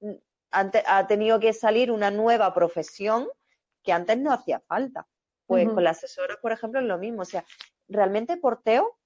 [0.00, 0.12] mm,
[0.52, 3.28] han te- ha tenido que salir una nueva profesión
[3.82, 5.06] que antes no hacía falta.
[5.46, 7.22] Pues con las asesoras, por ejemplo, es lo mismo.
[7.22, 7.42] O sea,
[7.88, 8.97] realmente porteo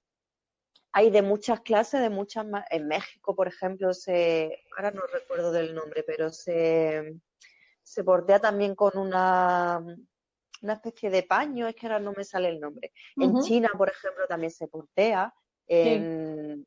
[0.93, 5.51] hay de muchas clases, de muchas ma- En México, por ejemplo, se, ahora no recuerdo
[5.51, 7.15] del nombre, pero se,
[7.81, 9.83] se portea también con una,
[10.61, 12.93] una especie de paño, es que ahora no me sale el nombre.
[13.17, 13.41] En.
[13.41, 15.33] China, por ejemplo, también se portea.
[15.67, 16.65] En,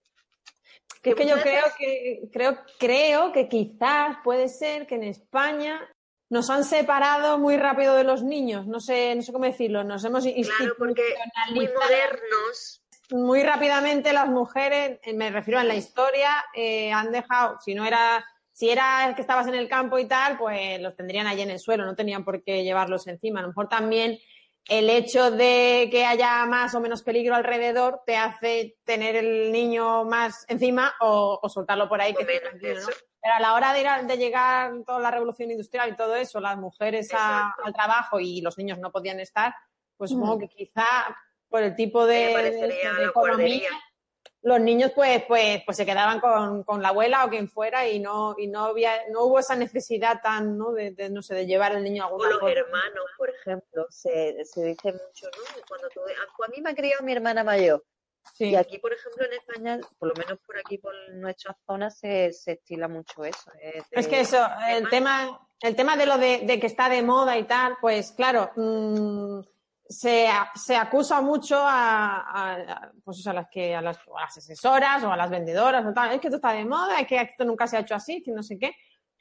[1.02, 5.80] Que es que yo creo que, creo, creo que quizás puede ser que en España
[6.28, 8.66] nos han separado muy rápido de los niños.
[8.66, 9.84] No sé, no sé cómo decirlo.
[9.84, 11.14] Nos hemos Claro, porque
[11.52, 12.82] muy institucionalizado modernos.
[13.10, 17.84] Muy rápidamente las mujeres, eh, me refiero a la historia, eh, han dejado, si no
[17.84, 21.50] era, si era que estabas en el campo y tal, pues los tendrían allí en
[21.50, 23.40] el suelo, no tenían por qué llevarlos encima.
[23.40, 24.18] A lo mejor también
[24.68, 30.04] el hecho de que haya más o menos peligro alrededor te hace tener el niño
[30.04, 32.14] más encima o, o soltarlo por ahí.
[32.60, 36.16] Pero a la hora de, ir a- de llegar toda la revolución industrial y todo
[36.16, 39.54] eso, las mujeres a- al trabajo y los niños no podían estar,
[39.96, 40.40] pues supongo Mm.
[40.40, 40.84] que quizá
[41.48, 43.70] por el tipo de, de- economía,
[44.42, 47.98] los niños pues, pues, pues se quedaban con, con la abuela o quien fuera y
[47.98, 50.72] no, y no había, no hubo esa necesidad tan, ¿no?
[50.72, 52.52] De, de, no sé, de llevar al niño a O alguna los cosa.
[52.52, 55.62] hermanos, por ejemplo, se, se dice mucho, ¿no?
[55.68, 57.84] Cuando tú, a, a mí me ha criado mi hermana mayor.
[58.34, 58.50] Sí.
[58.50, 62.32] Y aquí, por ejemplo, en España, por lo menos por aquí, por nuestras zonas, se,
[62.32, 63.50] se estila mucho eso.
[63.60, 66.88] eh, de- Es que eso, el tema, el tema de lo de, de que está
[66.88, 69.40] de moda y tal, pues claro, mm,
[69.88, 75.02] se, se acusa mucho a, a- pues a las que a las, a las asesoras
[75.04, 76.12] o a las vendedoras o tal.
[76.12, 78.32] Es que esto está de moda, es que esto nunca se ha hecho así, que
[78.32, 78.74] no sé qué.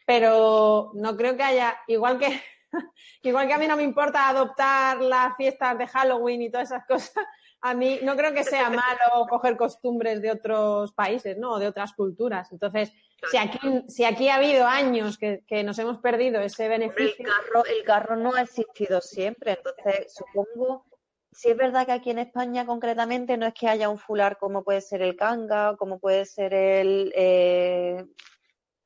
[0.06, 2.42] Pero no creo que haya, igual que
[3.24, 6.86] igual que a mí no me importa adoptar las fiestas de Halloween y todas esas
[6.86, 7.24] cosas,
[7.62, 11.52] a mí no creo que sea malo coger costumbres de otros países, ¿no?
[11.54, 12.52] O de otras culturas.
[12.52, 12.92] Entonces,
[13.30, 16.82] si aquí, si aquí ha habido años que, que nos hemos perdido ese Hombre, el
[16.82, 20.86] beneficio, carro, el carro no ha existido siempre, entonces supongo,
[21.32, 24.64] si es verdad que aquí en España concretamente no es que haya un fular como
[24.64, 28.06] puede ser el canga, como puede ser el, eh,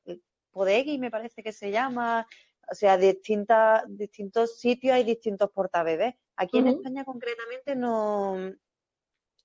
[0.04, 2.26] el podegui, me parece que se llama,
[2.70, 6.14] o sea, distintas, distintos sitios hay distintos portabebés.
[6.36, 6.68] Aquí en.
[6.68, 8.36] España concretamente no,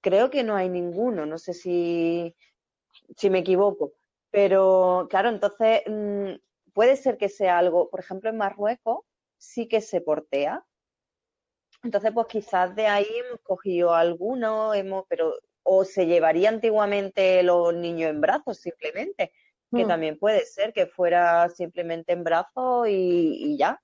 [0.01, 2.36] creo que no hay ninguno, no sé si,
[3.15, 3.93] si me equivoco.
[4.36, 6.34] Pero claro, entonces mm,
[6.74, 9.06] puede ser que sea algo, por ejemplo, en Marruecos
[9.38, 10.65] sí que se portea.
[11.84, 17.74] Entonces, pues quizás de ahí hemos cogido alguno, hemos, pero o se llevaría antiguamente los
[17.74, 19.32] niños en brazos simplemente,
[19.71, 19.88] que Mm.
[19.88, 23.82] también puede ser que fuera simplemente en brazos y, y ya.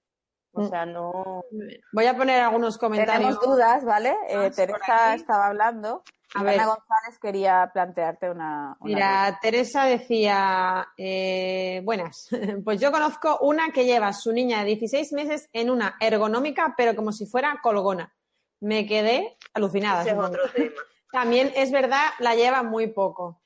[0.52, 0.68] O Mm.
[0.70, 1.46] sea, no.
[1.94, 3.40] voy a poner algunos comentarios.
[3.40, 4.14] Tenemos dudas, ¿vale?
[4.28, 6.04] Eh, Teresa estaba hablando.
[6.34, 6.54] A y ver.
[6.60, 8.78] Ana González quería plantearte una.
[8.82, 12.30] Mira, Teresa decía, eh, buenas,
[12.64, 16.74] pues yo conozco una que lleva a su niña de 16 meses en una ergonómica,
[16.78, 18.14] pero como si fuera colgona.
[18.62, 20.02] Me quedé alucinada.
[20.02, 20.72] Ese es otro tema.
[21.12, 23.42] También es verdad, la lleva muy poco.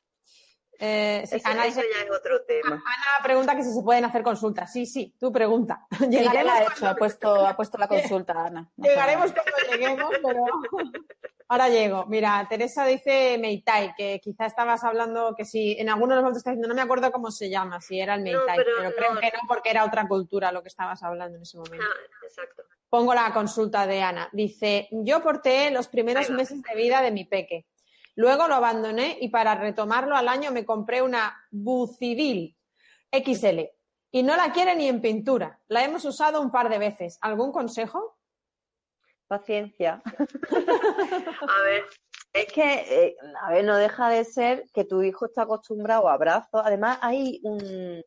[0.77, 2.75] Eh, sí, Eso, Ana, eso ya es otro tema.
[2.75, 4.71] Ana pregunta que si se pueden hacer consultas.
[4.71, 5.87] Sí, sí, tú pregunta.
[5.97, 8.69] Sí, ya Llegaremos la ha hecho, ha puesto, ha puesto la consulta, Ana.
[8.75, 10.43] No Llegaremos cuando lleguemos, pero
[11.47, 12.05] ahora llego.
[12.07, 16.39] Mira, Teresa dice Meitai, que quizá estabas hablando que si en alguno de los momentos
[16.39, 18.95] estás diciendo, no me acuerdo cómo se llama, si era el No, Meitai, pero pero,
[18.95, 19.19] creo no.
[19.19, 21.85] que no, porque era otra cultura lo que estabas hablando en ese momento.
[21.85, 22.63] Ah, exacto.
[22.89, 24.29] Pongo la consulta de Ana.
[24.31, 27.65] Dice, yo porté los primeros meses de vida de mi peque.
[28.15, 32.55] Luego lo abandoné y para retomarlo al año me compré una Bucidil
[33.11, 33.59] XL
[34.11, 35.59] y no la quiere ni en pintura.
[35.67, 37.17] La hemos usado un par de veces.
[37.19, 38.14] ¿Algún consejo?
[39.27, 40.01] Paciencia.
[41.49, 41.83] A ver,
[42.33, 46.13] es que, eh, a ver, no deja de ser que tu hijo está acostumbrado a
[46.13, 46.61] abrazos.
[46.65, 48.03] Además, hay un.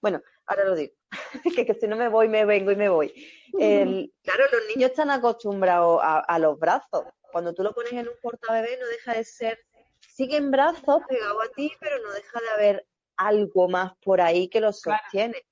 [0.00, 0.94] Bueno, ahora lo digo.
[1.54, 3.12] que, que si no me voy, me vengo y me voy.
[3.58, 7.04] El- claro, los niños están acostumbrados a, a los brazos.
[7.30, 9.58] Cuando tú lo pones en un portabebé, no deja de ser.
[10.00, 14.48] Sigue en brazos pegado a ti, pero no deja de haber algo más por ahí
[14.48, 15.44] que los sostiene.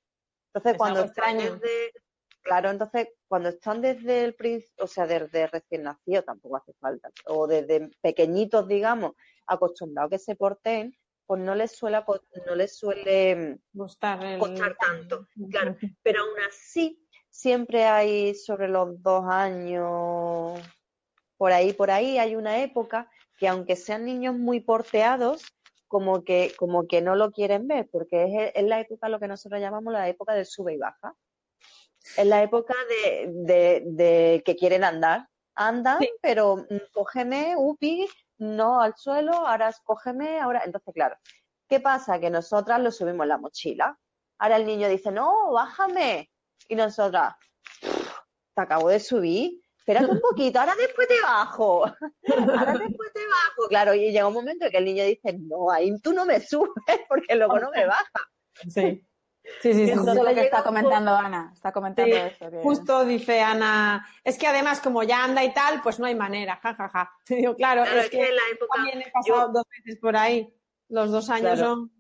[0.55, 1.53] Entonces, Es cuando extraño.
[1.59, 1.93] desde,
[2.47, 4.37] claro, entonces cuando están desde el
[4.79, 9.13] o sea, desde recién nacido tampoco hace falta, o desde pequeñitos, digamos,
[9.47, 12.03] acostumbrados a que se porten, pues no les suele,
[12.47, 14.39] no les suele Gustar el...
[14.39, 15.77] costar tanto, claro.
[16.03, 20.61] Pero aún así, siempre hay sobre los dos años,
[21.37, 25.43] por ahí, por ahí, hay una época que aunque sean niños muy porteados,
[25.89, 29.29] como que, como que no lo quieren ver, porque es, es la época, lo que
[29.29, 31.15] nosotros llamamos la época del sube y baja.
[32.17, 35.29] Es la época de, de, de que quieren andar.
[35.55, 36.11] Andan, Sí.
[36.21, 38.07] pero mm, cógeme, upi,
[38.39, 40.63] no al suelo, ahora cógeme, ahora.
[40.65, 41.17] Entonces, claro,
[41.69, 42.21] ¿qué pasa?
[42.21, 43.99] Que nosotras lo subimos en la mochila.
[44.39, 46.31] Ahora el niño dice, no, bájame.
[46.69, 47.35] Y nosotras,
[47.81, 51.85] te acabo de subir, espérate un poquito, ahora después te bajo.
[52.27, 53.69] Ahora después te bajo.
[53.69, 56.71] Claro, y llega un momento que el niño dice, no, ahí tú no me subes
[57.09, 58.23] porque luego no me bajas.
[58.69, 59.03] Sí.
[59.63, 59.83] Sí, sí, sí.
[59.91, 61.51] Eso Entonces es lo que está comentando Ana.
[61.55, 62.51] Está comentando Sí, eso.
[62.51, 66.15] que- Justo dice Ana, es que además como ya anda y tal, pues no hay
[66.15, 67.13] manera, jajaja.
[67.29, 70.17] Digo, claro, Claro, es que en la época, también he pasado yo- dos veces por
[70.17, 70.53] ahí.
[70.89, 71.67] Los dos años Claro.
[71.67, 71.93] son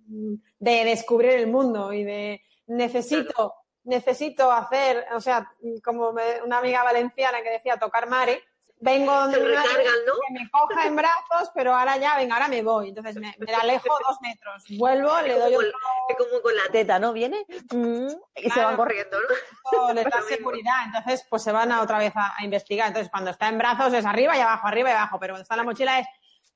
[0.58, 3.54] de descubrir el mundo y de necesito,
[3.84, 5.50] necesito hacer, o sea,
[5.84, 8.42] como me- una amiga valenciana que decía tocar mare,
[8.78, 10.12] vengo donde madre, recargan, ¿no?
[10.26, 12.90] que me coja en brazos, pero ahora ya, venga, ahora me voy.
[12.90, 15.72] Entonces me, me la alejo dos metros, vuelvo, le doy el-
[16.08, 17.12] es como con la teta, ¿no?
[17.12, 19.92] Viene mm, y se van corriendo, ¿no?
[19.92, 22.88] les da seguridad, entonces pues se van a otra vez a, a investigar.
[22.88, 25.54] Entonces cuando está en brazos es arriba y abajo, arriba y abajo, pero cuando está
[25.54, 26.06] en la mochila es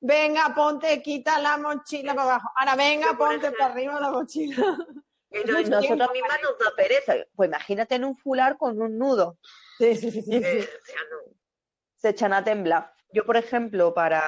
[0.03, 2.49] venga, ponte, quita la mochila para abajo.
[2.57, 4.77] Ahora venga, ponte para arriba la mochila.
[5.33, 7.15] Y Es no- nosotros tiempo mismas nos da pereza.
[7.37, 9.37] Pues imagínate en un fular con un nudo.
[9.79, 10.69] Sí, sí, sí, sí, Eh, sí.
[10.83, 11.33] o sea, no.
[12.01, 12.93] Se echan a temblar.
[13.13, 14.25] Yo, por ejemplo, para,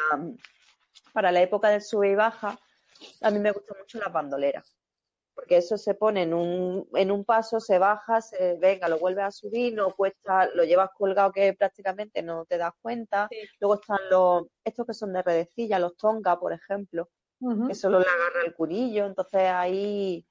[1.13, 2.59] para la época del sube y baja,
[3.23, 4.63] a mí me gusta mucho la bandolera.
[5.35, 9.25] Porque eso se pone en un, en un paso, se baja, se venga, lo vuelves
[9.25, 13.29] a subir, no cuesta, lo llevas colgado que prácticamente no te das cuenta.
[13.31, 13.39] Sí.
[13.59, 17.09] Luego están los, estos que son de redecilla, los tonga, por ejemplo,
[17.67, 20.25] que solo le agarra el curillo, entonces ahí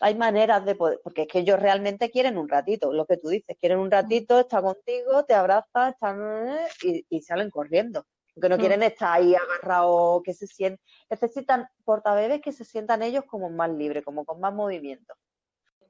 [0.00, 3.28] hay maneras de poder, porque es que ellos realmente quieren un ratito, lo que tú
[3.28, 8.06] dices, quieren un ratito, está contigo, te abraza, están y, y salen corriendo.
[8.34, 8.60] Lo que no Mm.
[8.60, 13.70] quieren estar ahí agarrados, que se sientan, necesitan portabebés que se sientan ellos como más
[13.70, 15.14] libres, como con más movimiento.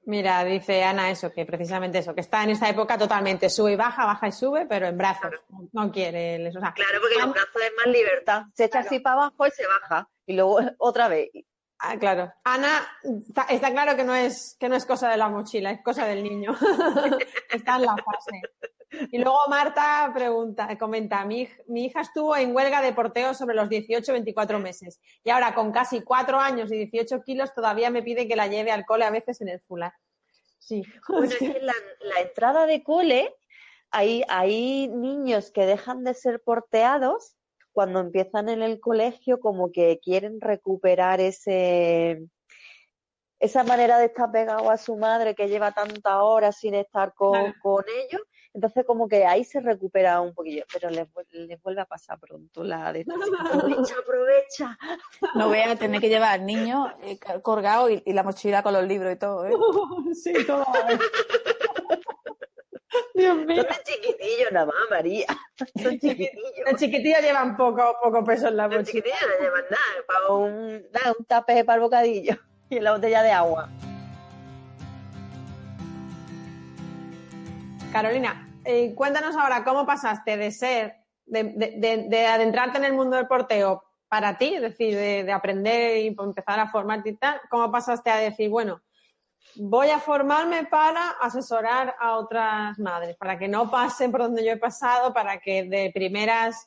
[0.07, 3.77] Mira, dice Ana eso, que precisamente eso, que está en esta época totalmente sube y
[3.77, 5.31] baja, baja y sube, pero en brazos.
[5.73, 8.87] No quiere, o sea, Claro, porque los brazos es más libertad, se echa Claro.
[8.87, 11.29] así para abajo y se baja, y luego otra vez.
[11.83, 12.31] Ah, claro.
[12.45, 12.87] Ana,
[13.49, 16.23] está, claro que no es que no es cosa de la mochila, es cosa del
[16.23, 16.55] niño.
[17.51, 18.43] está en la fase.
[19.11, 23.69] Y luego Marta pregunta, comenta, mi, mi hija estuvo en huelga de porteo sobre los
[23.69, 28.37] 18-24 meses y ahora con casi 4 años y 18 kilos todavía me pide que
[28.37, 29.95] la lleve al cole a veces en el fular.
[30.59, 30.83] Sí.
[31.09, 33.35] Bueno, es la, la entrada de cole,
[33.91, 37.37] hay, hay niños que dejan de ser porteados
[37.81, 42.21] cuando empiezan en el colegio, como que quieren recuperar ese
[43.39, 47.33] esa manera de estar pegado a su madre que lleva tantas horas sin estar con,
[47.33, 47.55] Claro.
[47.63, 48.21] con ellos.
[48.53, 52.63] Entonces, como que ahí se recupera un poquillo, pero les, les vuelve a pasar pronto
[52.65, 53.07] la de
[53.41, 54.79] aprovecha, aprovecha.
[55.35, 58.75] No voy a tener que llevar al niño eh, colgado y, y la mochila con
[58.75, 59.47] los libros y todo.
[59.47, 59.53] ¿eh?
[60.15, 60.67] sí, todo.
[63.21, 63.63] Dios mío.
[63.63, 65.27] Son chiquitillos nada más, María.
[65.83, 66.33] Son chiquitillos.
[66.71, 68.85] Los chiquitillos llevan poco, poco peso en la mochila.
[68.85, 72.37] chiquitillos no llevan nada, para un, nada, un tape para el bocadillo
[72.71, 73.69] y la botella de agua.
[77.93, 80.95] Carolina, eh, cuéntanos ahora cómo pasaste de ser,
[81.27, 85.25] de, de- de- de adentrarte en el mundo del porteo para ti, es decir, de,
[85.25, 88.81] de aprender y empezar a formarte y tal, cómo pasaste a decir, bueno,
[89.57, 94.53] voy a formarme para asesorar a otras madres, para que no pasen por donde yo
[94.53, 96.67] he pasado, para que de primeras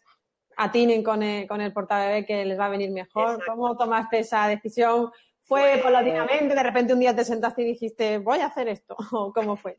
[0.55, 3.31] atinen con el, con el portabebé que les va a venir mejor.
[3.35, 3.45] Exacto.
[3.51, 5.11] ¿Cómo tomaste esa decisión?
[5.45, 6.55] ¿Fue Pues- paulatinamente?
[6.55, 8.95] ¿De repente un día te sentaste y dijiste, voy a hacer esto?
[9.11, 9.77] ¿O cómo fue?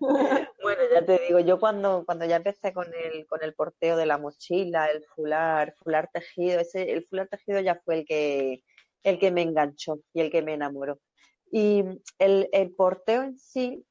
[0.66, 4.04] Bueno, ya te digo, yo cuando, cuando ya empecé con el, con el porteo de
[4.04, 8.64] la mochila, el fular, fular tejido, ese, el fular tejido ya fue el que,
[9.04, 10.98] el que me enganchó y el que me enamoró.
[11.50, 11.84] Y
[12.18, 13.84] el, el porteo en sí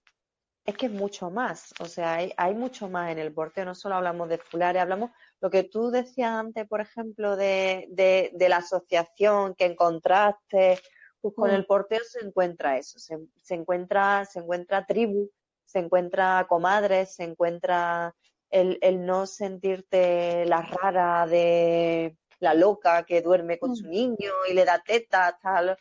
[0.66, 3.76] es que es mucho más, o sea, hay, hay mucho más en el porteo, no
[3.76, 8.50] solo hablamos de fulares, hablamos lo que tú decías antes, por ejemplo, de, de, de
[8.50, 10.80] la asociación que encontraste,
[11.22, 11.54] pues con Mm.
[11.54, 15.30] el porteo se encuentra eso, se, se encuentra, se encuentra tribu,
[15.66, 18.16] se encuentra comadres, se encuentra
[18.50, 23.76] el, el no sentirte la rara de la loca que duerme con Mm.
[23.76, 25.78] su niño y le da teta, tal.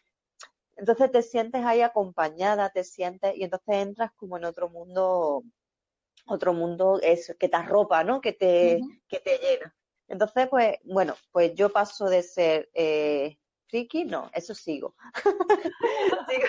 [0.77, 5.43] Entonces te sientes ahí acompañada, te sientes, y entonces entras como en otro mundo,
[6.27, 8.21] otro mundo es, que te arropa, ¿no?
[8.21, 9.75] Que te, que te llena.
[10.09, 14.95] Entonces, pues, bueno, pues yo paso de ser eh, friki, no, eso sigo.
[16.29, 16.47] sigo.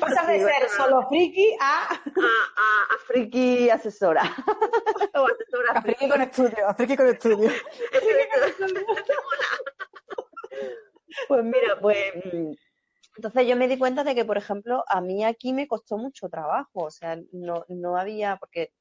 [0.00, 1.92] Pasas de ser solo friki a...
[1.92, 4.22] A, friki asesora.
[5.14, 7.48] o asesora a friki con estudio, a friki con estudio.
[11.28, 12.50] pues mira, pues mm,
[13.20, 16.30] entonces yo me di cuenta de que, por ejemplo, a mí aquí me costó mucho
[16.30, 18.72] trabajo, o sea, no, no había, porque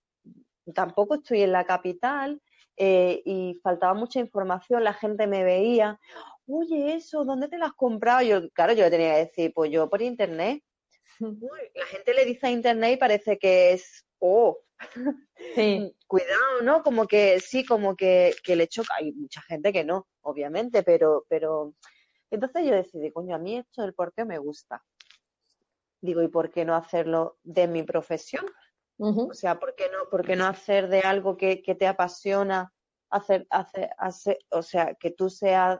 [0.73, 2.41] tampoco estoy en la capital
[2.77, 5.99] eh, y faltaba mucha información, la gente me veía,
[6.47, 8.21] oye, eso, ¿dónde te lo has comprado?
[8.21, 10.63] Yo, claro, yo le tenía que decir, pues yo por internet.
[11.19, 14.57] la gente le dice a internet y parece que es, oh,
[15.53, 15.93] sí.
[16.07, 16.81] cuidado, ¿no?
[16.81, 18.93] Como que sí, como que, que le choca.
[18.99, 21.75] Hay mucha gente que no, obviamente, pero, pero
[22.31, 24.83] entonces yo decidí, coño, a mí esto del porteo me gusta.
[26.01, 28.45] Digo, ¿y por qué no hacerlo de mi profesión?
[28.97, 32.73] O sea, ¿por qué no, por qué no hacer de algo que, te apasiona,
[33.09, 35.79] hacer, hacer, hacer, o sea, que tú seas,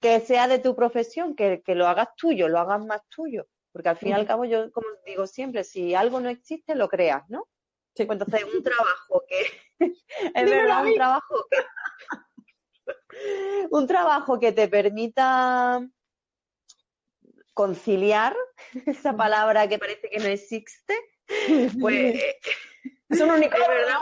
[0.00, 3.46] que sea de tu profesión, que, lo hagas tuyo, lo hagas más tuyo?
[3.72, 6.88] Porque al fin y al cabo, yo, como digo siempre, si algo no existe, lo
[6.88, 7.46] creas, ¿no?
[7.94, 8.06] Sí.
[8.06, 9.80] Pues entonces, un trabajo que,
[10.34, 11.58] es verdad, un trabajo que,
[13.70, 15.80] un trabajo que te permita
[17.54, 18.36] conciliar,
[18.86, 20.94] esa palabra que parece que no existe,
[21.80, 22.22] pues
[23.08, 23.68] es un unicornio.
[23.68, 23.98] ¿verdad?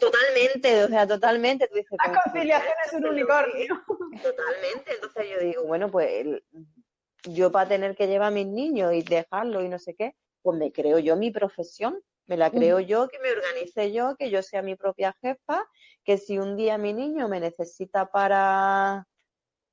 [0.00, 1.68] Totalmente, o sea, totalmente.
[1.72, 3.82] La conciliación es un unicornio.
[4.22, 4.94] Totalmente.
[4.94, 6.26] Entonces yo digo, bueno, pues
[7.24, 10.58] yo para tener que llevar a mis niños y dejarlo y no sé qué, pues
[10.58, 14.42] me creo yo mi profesión, me la creo yo, que me organice yo, que yo
[14.42, 15.68] sea mi propia jefa
[16.02, 19.06] que si un día mi niño me necesita para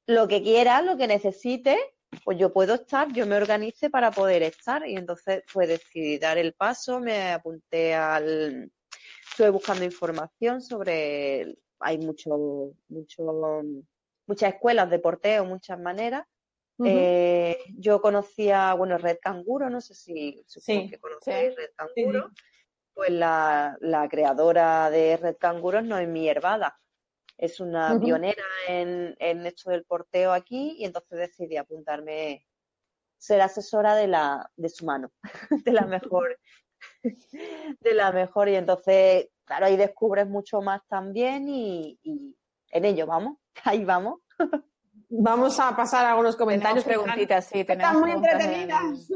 [0.07, 1.77] lo que quiera, lo que necesite,
[2.25, 4.85] pues yo puedo estar, yo me organice para poder estar.
[4.85, 8.69] Y entonces pues decidí dar el paso, me apunté al...
[9.31, 11.57] Estuve buscando información sobre...
[11.79, 13.63] Hay mucho, mucho,
[14.27, 16.25] muchas escuelas de porteo, muchas maneras.
[16.85, 22.31] Eh, yo conocía, bueno, Red Canguro, no sé si sí, que conocéis Red Canguro
[22.99, 26.77] pues la, creadora de Red Canguros no es mi Herbada.
[27.37, 29.15] Es una pionera en,
[29.45, 32.45] esto del porteo aquí y entonces decidí apuntarme,
[33.17, 35.13] ser asesora de, la, de su mano,
[35.65, 36.37] de la mejor,
[37.01, 38.49] de la mejor.
[38.49, 41.97] Y entonces, claro, ahí descubres mucho más también y,
[42.71, 44.19] en ello vamos, ahí vamos.
[45.09, 46.85] Vamos a pasar a algunos comentarios.
[46.85, 47.65] preguntitas, sí.
[47.67, 49.09] Están muy entretenidas.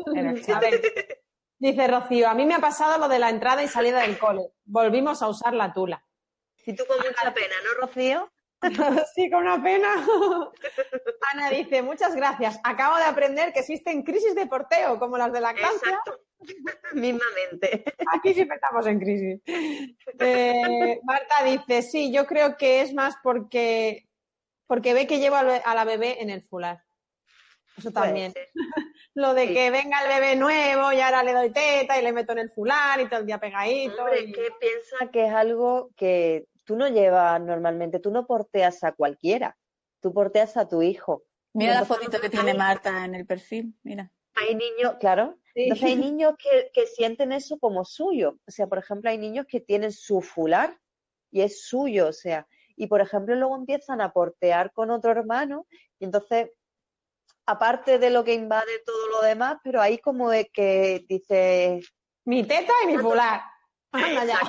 [1.59, 4.51] Dice Rocío, a mí me ha pasado lo de la entrada y salida del cole.
[4.65, 6.05] Volvimos a usar la tula.
[6.65, 8.29] Y tú con mucha pena, ¿no, Rocío?
[9.15, 10.05] sí, con una pena.
[11.31, 12.59] Ana dice, muchas gracias.
[12.63, 16.19] Acabo de aprender que existen crisis de porteo, como las de la Exacto.
[16.93, 17.85] Mismamente.
[18.13, 19.41] Aquí siempre estamos en crisis.
[20.19, 24.07] Eh, Marta dice, sí, yo creo que es más porque,
[24.67, 26.83] porque ve que llevo a la bebé en el fular.
[27.77, 28.33] Eso también.
[29.15, 32.31] Lo de que venga el bebé nuevo y ahora le doy teta y le meto
[32.31, 34.03] en el fular y todo el día pegadito.
[34.03, 38.93] Hombre, que piensa que es algo que tú no llevas normalmente, tú no porteas a
[38.93, 39.57] cualquiera,
[40.01, 41.23] tú porteas a tu hijo.
[41.53, 44.11] Mira la fotito que tiene Marta en el perfil, mira.
[44.35, 48.39] Hay niños, claro, entonces hay niños que, que sienten eso como suyo.
[48.47, 50.79] O sea, por ejemplo, hay niños que tienen su fular
[51.29, 55.67] y es suyo, o sea, y por ejemplo luego empiezan a portear con otro hermano
[55.99, 56.49] y entonces
[57.45, 61.81] aparte de lo que invade todo lo demás, pero ahí como es que dice...
[62.25, 62.95] Mi teta y mi.
[63.91, 64.39] Anda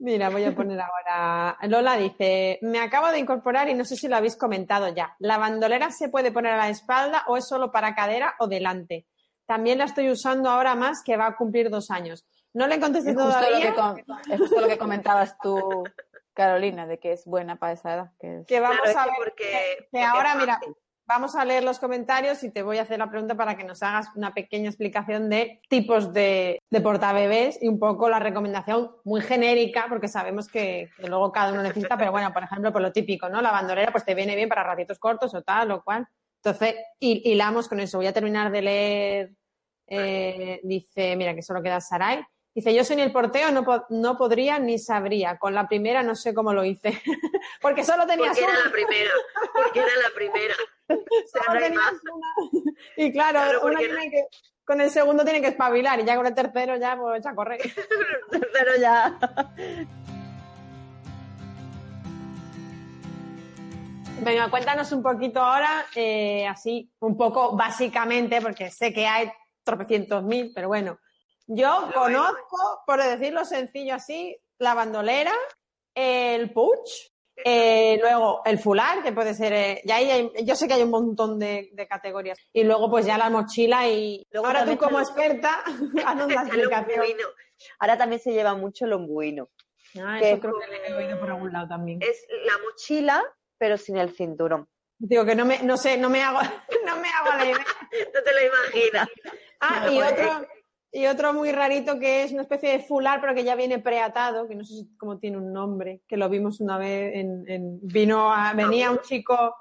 [0.00, 1.58] Mira, voy a poner ahora.
[1.62, 5.16] Lola dice, me acabo de incorporar y no sé si lo habéis comentado ya.
[5.18, 9.06] ¿La bandolera se puede poner a la espalda o es solo para cadera o delante?
[9.44, 12.24] También la estoy usando ahora más que va a cumplir dos años.
[12.54, 13.74] No le contesté todavía.
[14.30, 15.84] es justo lo que comentabas tú
[16.38, 18.12] Carolina, de que es buena para esa edad.
[18.46, 20.60] Que, vamos a ver, porque, que, ahora, mira,
[21.04, 23.82] vamos a leer los comentarios y te voy a hacer la pregunta para que nos
[23.82, 29.20] hagas una pequeña explicación de tipos de, de portabebés y un poco la recomendación muy
[29.20, 33.28] genérica, porque sabemos que, luego cada uno necesita, pero bueno, por ejemplo, por lo típico,
[33.28, 33.42] ¿no?
[33.42, 36.06] La bandolera pues te viene bien para ratitos cortos o tal, o cual.
[36.36, 37.98] Entonces, hilamos con eso.
[37.98, 39.30] Voy a terminar de leer,
[39.88, 42.24] eh, dice, mira, que solo queda Sarai.
[42.58, 45.38] Dice, yo soy el porteo, no, no podría ni sabría.
[45.38, 47.00] Con la primera no sé cómo lo hice.
[47.62, 49.10] porque solo tenía Porque era la primera.
[49.54, 50.54] Porque era la primera.
[50.88, 52.72] solo tenías una.
[52.96, 53.60] Y claro,
[54.64, 57.60] con el segundo tiene que espabilar y ya con el tercero ya pues a correr.
[57.62, 59.16] el tercero ya.
[64.20, 69.30] Venga, cuéntanos un poquito ahora, eh, así, un poco básicamente, porque sé que hay
[69.62, 70.98] tropecientos mil, pero bueno.
[71.48, 75.32] Yo conozco, por decirlo sencillo así, la bandolera,
[75.94, 77.10] el puch,
[77.44, 80.90] eh, luego el fular, que puede ser, eh, ya hay, yo sé que hay un
[80.90, 82.38] montón de, categorías.
[82.52, 85.62] Y luego pues ya la mochila y ahora tú como experta,
[86.06, 87.06] haznos la explicación.
[87.78, 89.48] Ahora también se lleva mucho el ombuino.
[89.98, 92.00] Ah, eso creo que le he oído por algún lado también.
[92.02, 93.24] Es la mochila,
[93.56, 94.68] pero sin el cinturón.
[94.98, 96.40] Digo que no me, no sé, no me hago,
[96.86, 97.66] no me hago la idea.
[98.14, 99.08] no te lo imaginas.
[99.60, 100.46] Ah, y otro,
[100.90, 104.48] y otro muy rarito que es una especie de fular, pero que ya viene preatado,
[104.48, 108.52] que no sé cómo tiene un nombre, que lo vimos una vez en, vino a,
[108.54, 109.54] venía un chico.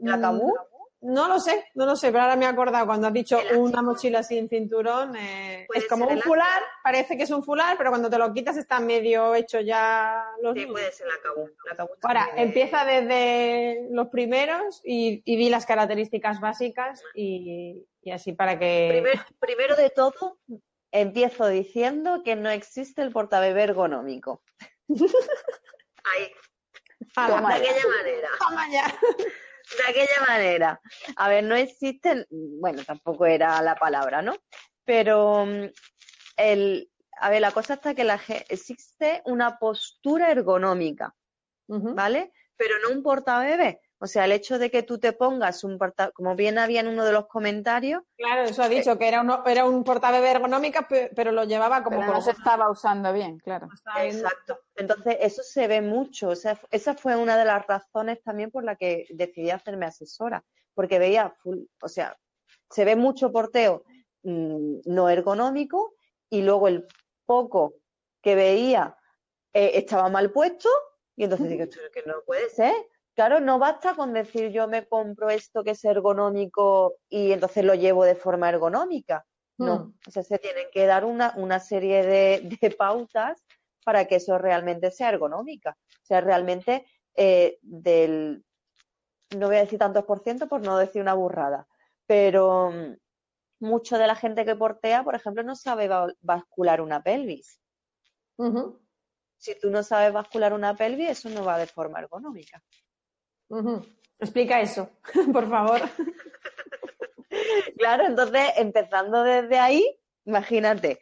[0.00, 0.54] ¿La Cabú?
[1.00, 3.82] No lo sé, no lo sé, pero ahora me he acordado cuando has dicho una
[3.82, 5.14] mochila sin cinturón.
[5.14, 8.56] Eh, es como un fular, parece que es un fular, pero cuando te lo quitas
[8.56, 10.54] está medio hecho ya los.
[10.54, 11.48] Sí, puede ser la cabú.
[12.02, 19.04] ahora, empieza desde los primeros y, y, vi las características básicas y, así para que.
[19.40, 20.38] primero de todo,
[20.92, 24.42] empiezo diciendo que no existe el portabebé ergonómico.
[26.04, 26.32] Ahí.
[27.16, 28.28] de aquella manera.
[28.70, 28.98] Ya
[29.76, 30.80] de aquella manera.
[31.16, 34.36] A ver, no existen, bueno, tampoco era la palabra, ¿no?
[34.84, 35.64] Pero mm,
[36.36, 36.90] el,
[37.20, 41.14] a ver, la cosa está que la, existe una postura ergonómica,
[41.66, 42.32] ¿vale?
[42.56, 43.80] Pero no un portabebé.
[44.00, 46.88] O sea, el hecho de que tú te pongas un porta, como bien había en
[46.88, 48.02] uno de los comentarios.
[48.16, 52.04] Claro, eso ha dicho, que era, uno, era un portabebé ergonómica, pero lo llevaba como.
[52.04, 53.68] no se estaba usando bien, claro.
[54.00, 54.60] Exacto.
[54.76, 56.28] Entonces, eso se ve mucho.
[56.28, 60.44] O sea, esa fue una de las razones también por la que decidí hacerme asesora.
[60.74, 61.34] Porque veía,
[61.82, 62.16] o sea,
[62.70, 63.82] se ve mucho porteo
[64.22, 65.94] mm, no ergonómico
[66.30, 66.86] y luego el
[67.26, 67.74] poco
[68.22, 68.96] que veía
[69.52, 70.68] eh, estaba mal puesto
[71.16, 72.74] y entonces esto que no puede ser.
[73.18, 77.74] Claro, no basta con decir yo me compro esto que es ergonómico y entonces lo
[77.74, 79.26] llevo de forma ergonómica.
[79.56, 79.94] No, hmm.
[80.06, 83.44] o sea, se tienen que dar una, una serie de, pautas
[83.84, 85.76] para que eso realmente sea ergonómica.
[86.00, 88.44] O sea, realmente eh, del,
[89.36, 91.66] no voy a decir tantos por ciento por no decir una burrada,
[92.06, 95.90] pero mm, mucho de la gente que portea, por ejemplo, no sabe
[96.20, 97.60] bascular una pelvis.
[99.38, 102.62] Si tú no sabes bascular una pelvis, eso no va de forma ergonómica.
[104.18, 104.90] Explica eso,
[105.32, 105.80] por favor.
[107.76, 111.00] claro, entonces, empezando desde ahí, imagínate.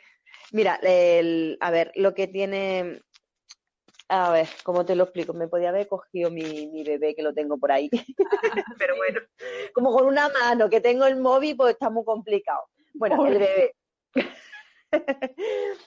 [0.52, 3.02] Mira, el, a ver, lo que tiene.
[4.08, 5.32] A ver, ¿cómo te lo explico?
[5.34, 7.90] Me podía haber cogido mi, mi bebé que lo tengo por ahí.
[8.78, 9.20] Pero bueno,
[9.74, 12.68] como con una mano que tengo el móvil, pues está muy complicado.
[12.94, 13.74] Bueno, el bebé.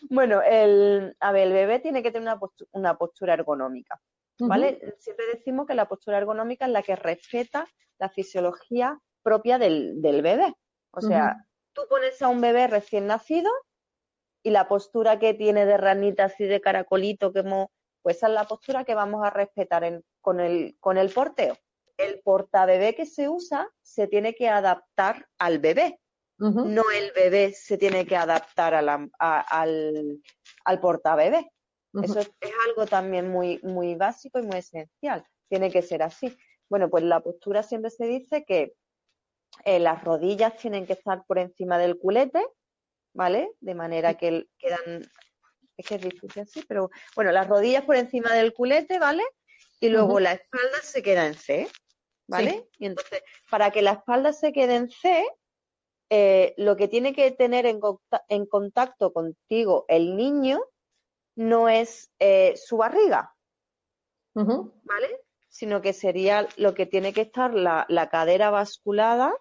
[0.10, 2.36] bueno, el, a ver, el bebé tiene que tener
[2.74, 4.02] una postura ergonómica.
[4.40, 4.96] ¿Vale?
[5.00, 7.68] Siempre decimos que la postura ergonómica es la que respeta
[7.98, 10.54] la fisiología propia del, bebé.
[10.92, 13.52] O sea, tú pones a un bebé recién nacido
[14.44, 17.44] y la postura que tiene de ranita así de caracolito, que
[18.02, 21.58] pues esa es la postura que vamos a respetar con, el, con el porteo.
[21.98, 26.00] El portabebé que se usa se tiene que adaptar al bebé,
[26.40, 31.52] no el bebé se tiene que adaptar al, al portabebé.
[32.04, 32.32] Eso es,
[32.68, 35.26] algo también muy, muy básico y muy esencial.
[35.50, 36.38] Tiene que ser así.
[36.70, 38.74] Bueno, pues la postura siempre se dice que
[39.66, 42.46] eh, las rodillas tienen que estar por encima del culete,
[43.14, 43.52] ¿vale?
[43.60, 45.02] De manera que quedan,
[45.78, 49.24] es que es difícil así, pero bueno, las rodillas por encima del culete, ¿vale?
[49.80, 51.68] Y luego la espalda se queda en C,
[52.28, 52.68] ¿vale?
[52.78, 55.26] Y entonces, para que la espalda se quede en C,
[56.12, 57.80] eh, lo que tiene que tener en,
[58.28, 60.62] en contacto contigo el niño
[61.40, 63.34] no es eh, su barriga,
[64.34, 65.22] ¿vale?
[65.48, 69.34] Sino que sería lo que tiene que estar la, cadera basculada,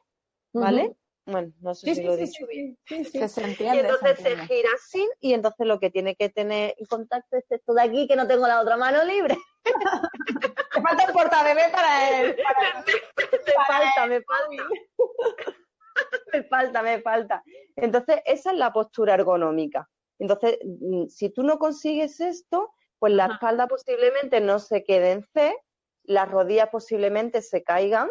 [0.53, 0.97] ¿vale?
[1.27, 2.79] Bueno, no sé si lo he dicho bien.
[2.87, 6.77] Que se entiende, y entonces se, gira así y entonces lo que tiene que tener
[6.79, 9.37] en contacto es esto de aquí que no tengo la otra mano libre.
[10.77, 12.37] Me falta un portabebé para él.
[13.17, 14.65] me, falta, me falta.
[16.33, 17.43] me falta, me falta.
[17.75, 19.89] Entonces, esa es la postura ergonómica.
[20.19, 25.25] Entonces, mm, si tú no consigues esto, pues la espalda posiblemente no se quede en
[25.33, 25.57] C,
[26.05, 28.09] las rodillas posiblemente se caigan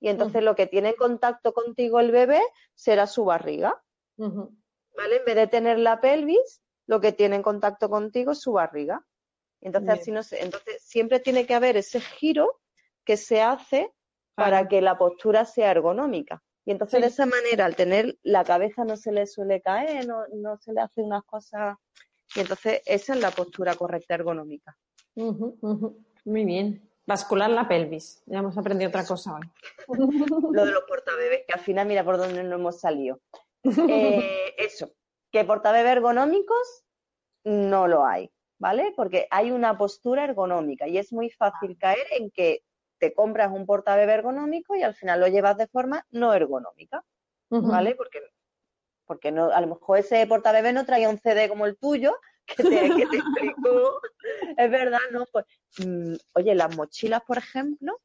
[0.00, 2.40] y entonces lo que tiene contacto contigo el bebé
[2.74, 3.82] será su barriga.
[4.16, 5.16] ¿Vale?
[5.16, 9.04] En vez de tener la pelvis, lo que tiene en contacto contigo es su barriga.
[9.60, 12.60] Entonces, así no entonces siempre tiene que haber ese giro
[13.04, 13.92] que se hace
[14.34, 16.42] para que la postura sea ergonómica.
[16.64, 20.24] Y entonces de esa manera, al tener la cabeza no se le suele caer, no,
[20.34, 21.76] no se le hace unas cosas.
[22.34, 24.76] Y entonces esa es la postura correcta ergonómica.
[25.16, 26.88] Muy bien.
[27.06, 28.22] Bascular la pelvis.
[28.26, 29.50] Ya hemos aprendido otra cosa hoy.
[30.52, 33.20] Lo de los portabebés, que al final mira por dónde nos hemos salido.
[33.64, 34.92] Eh, eso,
[35.30, 36.84] que portabebés ergonómicos
[37.44, 38.92] no lo hay, ¿vale?
[38.96, 42.62] Porque hay una postura ergonómica y es muy fácil caer en que
[43.00, 47.02] te compras un portabebé ergonómico y al final lo llevas de forma no ergonómica,
[47.48, 47.94] ¿vale?
[47.96, 48.20] Porque,
[49.06, 52.14] porque no, a lo mejor ese portabebé no traía un CD como el tuyo,
[52.46, 54.00] que te, explicó.
[54.56, 55.24] es verdad, ¿no?
[55.32, 55.46] Pues,
[55.78, 58.00] mm, oye, las mochilas, por ejemplo,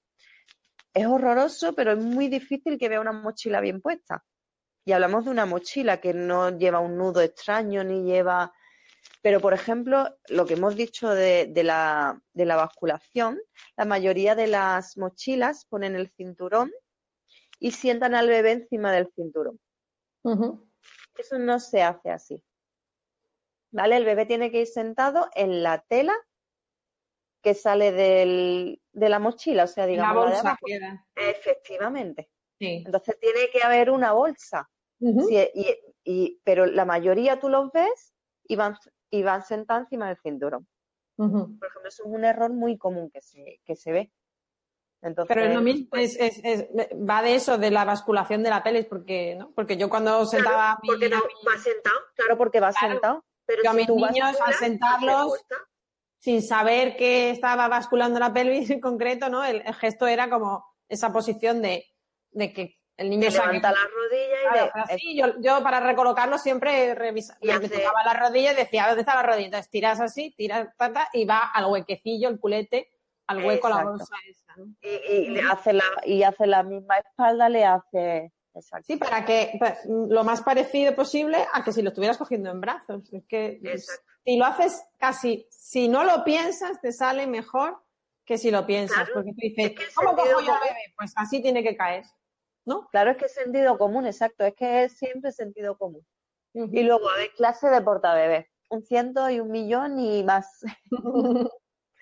[0.94, 4.24] es horroroso, pero es muy difícil que vea una mochila bien puesta.
[4.86, 8.54] Y hablamos de una mochila que no lleva un nudo extraño ni lleva
[9.26, 13.42] pero, por ejemplo, lo que hemos dicho de, la, basculación,
[13.76, 16.72] la mayoría de las mochilas ponen el cinturón
[17.58, 19.60] y sientan al bebé encima del cinturón.
[21.18, 22.44] Eso no se hace así.
[23.72, 23.98] ¿Vale?
[23.98, 26.14] El bebé tiene que ir sentado en la tela
[27.42, 30.14] que sale de la mochila, o sea, digamos.
[30.14, 30.60] La bolsa
[31.16, 32.30] Efectivamente.
[32.60, 34.70] Entonces tiene que haber una bolsa.
[36.44, 38.14] pero la mayoría tú los ves
[38.48, 38.78] y van
[39.16, 40.68] y van sentados encima del cinturón.
[41.16, 44.12] Por ejemplo, eso es un error muy común que se, que se ve.
[45.02, 48.64] Entonces, Pero es lo mismo, es, es, va de eso, de la basculación de la
[48.64, 49.52] pelvis, porque, ¿no?
[49.52, 53.24] porque yo cuando sentaba mi, porque no, va sentado, claro, porque va sentado.
[53.46, 55.34] Pero yo a mis niños, al sentarlos,
[56.18, 59.44] sin saber que estaba basculando la pelvis en concreto, ¿no?
[59.44, 61.86] El, gesto era como esa posición de,
[62.32, 67.38] de que el niño se levanta las rodillas y yo, yo, para recolocarlo siempre revisaba,
[67.42, 67.70] y hace...
[67.70, 69.46] tocaba las rodillas y decía, ¿dónde está la rodilla?
[69.46, 72.92] Entonces tiras así, tiras tata, y va al huequecillo, el culete,
[73.28, 74.54] al hueco la bolsa esa.
[74.82, 78.32] Y, le hace la, y hace la misma espalda, le hace...
[78.54, 78.86] Exacto.
[78.88, 83.12] Sí, para que lo más parecido posible a que si lo estuvieras cogiendo en brazos.
[83.12, 83.60] Es que
[84.24, 87.84] si lo haces casi, si no lo piensas, te sale mejor
[88.24, 89.10] que si lo piensas.
[89.14, 90.94] porque tú dices, ¿cómo cojo yo al bebé?
[90.96, 92.06] Pues así tiene que caer.
[92.66, 92.88] ¿No?
[92.90, 96.06] Claro, es que es sentido común, exacto, es que es siempre sentido común.
[96.54, 100.62] Y luego, a ver, clase de portabebés, un ciento y un millón y más.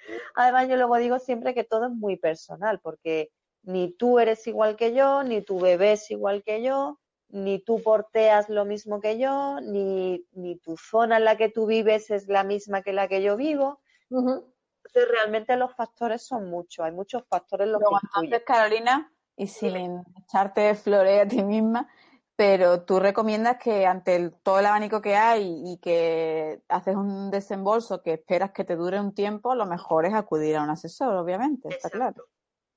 [0.36, 3.32] Además, yo luego digo siempre que todo es muy personal, porque
[3.64, 6.99] ni tú eres igual que yo, ni tu bebé es igual que yo,
[7.30, 11.66] ni tú porteas lo mismo que yo, ni, ni tu zona en la que tú
[11.66, 13.82] vives es la misma que la que yo vivo.
[14.11, 17.82] Entonces, realmente los factores son muchos, hay muchos factores los
[18.30, 21.90] que Carolina, y sin echarte flores a ti misma,
[22.36, 28.02] pero tú recomiendas que ante todo el abanico que hay y que haces un desembolso
[28.02, 31.70] que esperas que te dure un tiempo, lo mejor es acudir a un asesor, obviamente,
[31.70, 32.26] está claro.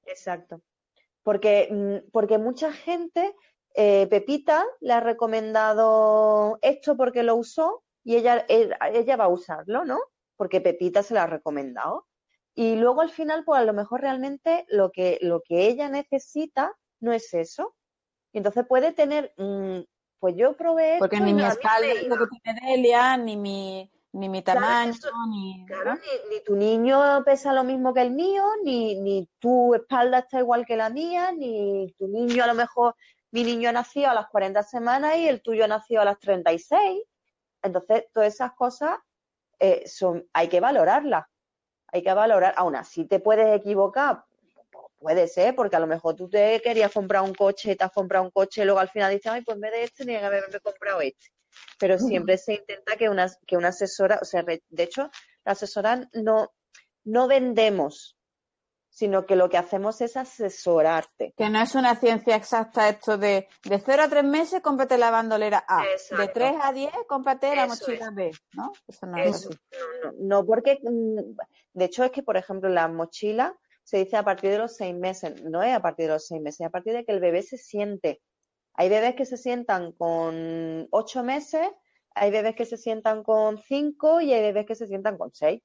[0.05, 0.61] Exacto.
[1.23, 3.35] Porque, mm, porque mucha gente,
[3.75, 9.85] eh, Pepita le ha recomendado esto porque lo usó y ella, ella va a usarlo,
[9.85, 9.99] ¿no?
[10.37, 12.07] Porque Pepita se lo ha recomendado.
[12.59, 16.73] Y luego al final, pues a lo mejor realmente lo que, lo que ella necesita
[17.01, 17.77] no es eso.
[18.33, 19.81] Y entonces puede tener, mm,
[20.19, 20.97] pues yo probé.
[20.99, 24.95] Porque ni mi espalda es lo que tiene Delia, ni mi, ni mi tamaño,
[25.29, 25.97] ni, claro
[26.31, 30.65] ni, tu niño pesa lo mismo que el mío, ni, ni tu espalda está igual
[30.65, 32.95] que la mía, ni tu niño a lo mejor,
[33.33, 36.19] mi niño ha nacido a las 40 semanas y el tuyo ha nacido a las
[36.21, 37.03] 36.
[37.63, 38.99] Entonces, todas esas cosas
[39.59, 41.27] eh, son, hay que valorarlas
[41.97, 42.55] hay que valorar.
[42.57, 44.25] Aún así, te puedes equivocar,
[44.99, 48.25] puede ser, porque a lo mejor tú te querías comprar un coche, te has comprado
[48.25, 50.27] un coche, y luego al final dices, ay, pues en vez de este, tenía que
[50.27, 51.27] haberme comprado este.
[51.79, 55.11] Pero siempre se intenta que una, que una asesora, o sea, de hecho,
[55.45, 56.53] la asesora no,
[57.05, 58.16] no vendemos
[58.97, 61.35] sino que lo que hacemos es asesorarte.
[61.37, 65.11] Que no es una ciencia exacta esto de de 0 a 3 meses cómprate la
[65.11, 65.85] bandolera A,
[66.17, 68.73] de 3 a 10 cómprate la mochila B, ¿no?
[68.89, 69.49] Eso no es así.
[70.03, 71.37] No, no, porque mm,
[71.75, 74.97] de hecho es que, por ejemplo, la mochila se dice a partir de los 6
[74.97, 77.21] meses, no es a partir de los 6 meses, es a partir de que el
[77.21, 78.23] bebé se siente.
[78.73, 81.69] Hay bebés que se sientan con 8 meses,
[82.15, 85.61] hay bebés que se sientan con 5 y hay bebés que se sientan con 6.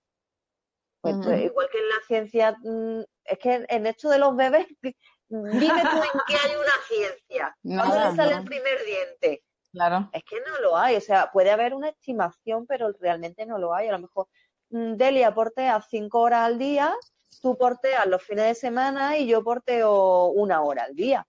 [1.02, 4.68] Pues, pues, igual que en la ciencia, mm, es que en esto de los bebés,
[5.30, 7.58] dime tú en qué hay una ciencia.
[7.64, 9.44] ¿Cuándo sale el primer diente?
[9.72, 10.10] Claro.
[10.14, 10.98] Es que no lo hay.
[10.98, 13.88] O sea, puede haber una estimación, pero realmente no lo hay.
[13.88, 14.28] A lo mejor
[14.70, 16.96] mm, Delia portea cinco horas al día,
[17.42, 21.26] tú porteas los fines de semana y yo porteo una hora al día.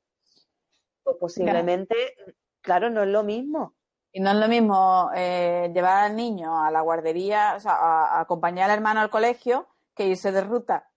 [1.03, 2.15] Pues posiblemente,
[2.61, 3.75] claro, no es lo mismo.
[4.13, 8.21] Y no es lo mismo eh, llevar al niño a la guardería, o sea, a,
[8.21, 10.91] acompañar al hermano al colegio, que irse de ruta.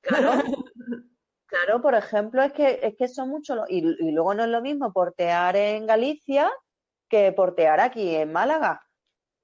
[0.00, 0.32] Claro,
[1.46, 3.58] claro por ejemplo, es que, es que son muchos.
[3.68, 6.50] Y, y luego no es lo mismo portear en Galicia
[7.08, 8.82] que portear aquí en Málaga.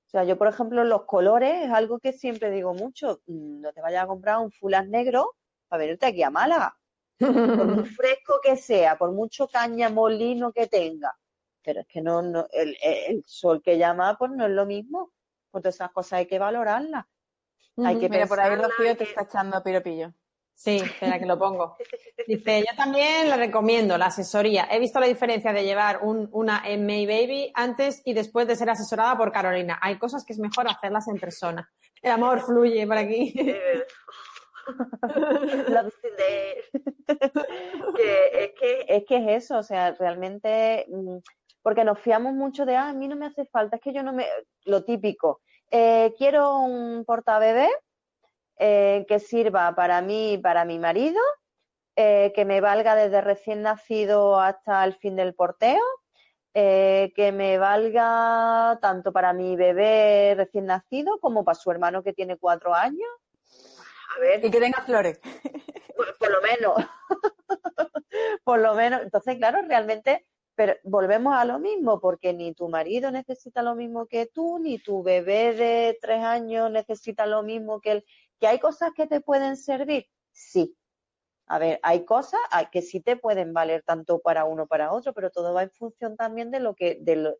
[0.09, 3.21] O sea, yo, por ejemplo, los colores es algo que siempre digo mucho.
[3.27, 5.35] Mm, no te vayas a comprar un fulas negro
[5.69, 6.75] para venirte aquí a Málaga.
[7.19, 11.15] Por muy fresco que sea, por mucho caña molino que tenga.
[11.63, 15.13] Pero es que no, no el, el sol que llama, pues no es lo mismo.
[15.51, 17.05] Pues todas esas cosas hay que valorarlas.
[17.85, 20.13] Hay que Mira, por ahí Rocío te está echando piropillo.
[20.55, 21.77] Sí, espera que lo pongo.
[22.27, 24.67] Dice, yo también le recomiendo la asesoría.
[24.71, 28.57] He visto la diferencia de llevar un- una en May Baby antes y después de
[28.57, 29.79] ser asesorada por Carolina.
[29.81, 31.71] Hay cosas que es mejor hacerlas en persona.
[32.03, 33.35] El amor fluye por aquí.
[37.97, 41.19] Que es que es que es eso, o sea, realmente mm,
[41.69, 44.03] porque nos fiamos mucho de ah, a mí no me hace falta, es que yo
[44.03, 44.25] no me
[44.65, 45.43] lo típico.
[45.71, 47.69] eh, quiero un portabebé
[48.59, 51.21] eh, que sirva para mí y para mi marido,
[51.95, 55.83] eh, que me valga desde recién nacido hasta el fin del porteo,
[56.55, 62.15] eh, que me valga tanto para mi bebé recién nacido como para su hermano que
[62.15, 63.11] tiene cuatro años.
[64.17, 65.21] A ver, Y que tenga flores.
[65.95, 66.75] por, por lo menos.
[68.45, 69.03] por lo menos.
[69.03, 70.25] Entonces, claro, realmente,
[70.59, 74.81] pero volvemos a lo mismo, porque ni tu marido necesita lo mismo que tú, ni
[74.81, 78.05] tu bebé de tres años necesita lo mismo que él.
[78.41, 80.07] ¿Que hay cosas que te pueden servir?
[80.33, 80.77] Sí.
[81.47, 82.41] A ver, hay cosas
[82.73, 86.17] que sí te pueden valer tanto para uno para otro, pero todo va en función
[86.17, 87.37] también de lo que, de lo-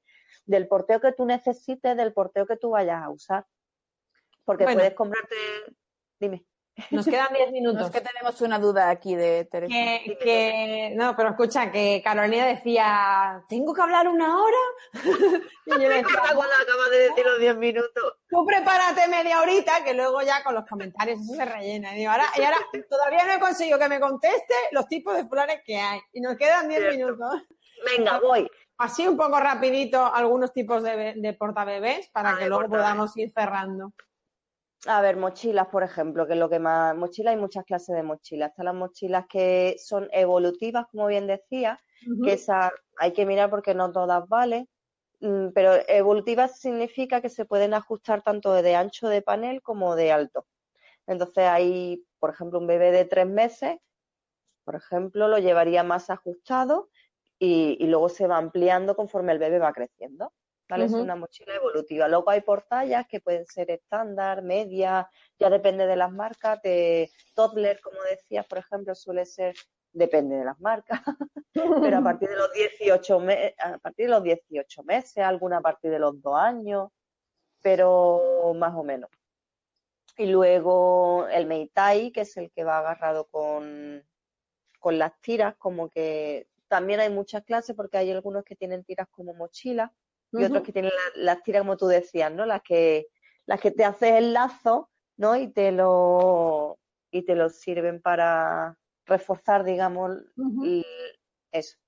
[0.47, 3.45] del porteo que tú necesites, del porteo que tú vayas a usar.
[4.45, 4.79] Porque Bueno.
[4.79, 5.35] puedes comprarte,
[6.21, 6.47] dime.
[6.91, 7.87] Nos quedan 10 No minutos.
[7.87, 9.73] es que tenemos una duda aquí de Teresa.
[9.73, 14.57] Que, que- no, pero escucha, que Carolina decía, ¿tengo que hablar una hora?
[15.67, 16.05] y yo le decía,
[16.35, 18.15] cuando acabas de decir los 10 minutos.
[18.29, 21.95] tú prepárate media horita, que luego ya con los comentarios eso se rellena.
[21.95, 22.59] Y, digo, ahora, y ahora
[22.91, 26.01] todavía no he conseguido que me conteste los tipos de flores que hay.
[26.13, 26.97] Y nos quedan 10 Cierto.
[26.97, 27.43] minutos.
[27.97, 28.49] Venga, voy.
[28.79, 32.87] Así un poco rapidito algunos tipos de, de portabebés para Ah, que de luego portabebés.
[32.93, 33.93] podamos ir cerrando.
[34.87, 36.95] A ver, mochilas, por ejemplo, que es lo que más.
[36.97, 38.51] Mochilas, hay muchas clases de mochilas.
[38.51, 41.79] Están las mochilas que son evolutivas, como bien decía,
[42.21, 44.69] que esas hay que mirar porque no todas valen.
[45.21, 50.13] Mm, Pero evolutivas significa que se pueden ajustar tanto de ancho de panel como de
[50.13, 50.47] alto.
[51.07, 53.79] Entonces, hay, por ejemplo, un bebé de tres meses,
[54.65, 56.91] por ejemplo, lo llevaría más ajustado
[57.39, 60.33] y, y luego se va ampliando conforme el bebé va creciendo.
[60.69, 60.85] ¿Vale?
[60.85, 62.09] Es una mochila evolutiva.
[62.09, 65.09] Luego hay portallas que pueden ser estándar, media,
[65.39, 66.61] ya depende de las marcas.
[66.63, 69.55] De toddler, como decías, por ejemplo, suele ser,
[69.93, 71.01] depende de las marcas,
[71.81, 75.63] pero a partir de los 18 me- a partir de los 18 meses, alguna a
[75.63, 76.91] partir de los dos años,
[77.63, 79.11] pero más o menos.
[80.17, 84.05] Y luego el Meitai, que es el que va agarrado con,
[84.81, 89.07] con las tiras, como que también hay muchas clases porque hay algunos que tienen tiras
[89.11, 89.93] como mochila
[90.33, 92.47] y otros que tienen la- las tiras como tú decías, ¿no?
[92.47, 93.07] Las que,
[93.47, 95.37] las que te haces el lazo, ¿no?
[95.37, 96.79] Y te lo,
[97.11, 98.77] y te lo sirven para
[99.07, 100.11] reforzar, digamos,
[101.53, 101.79] eso.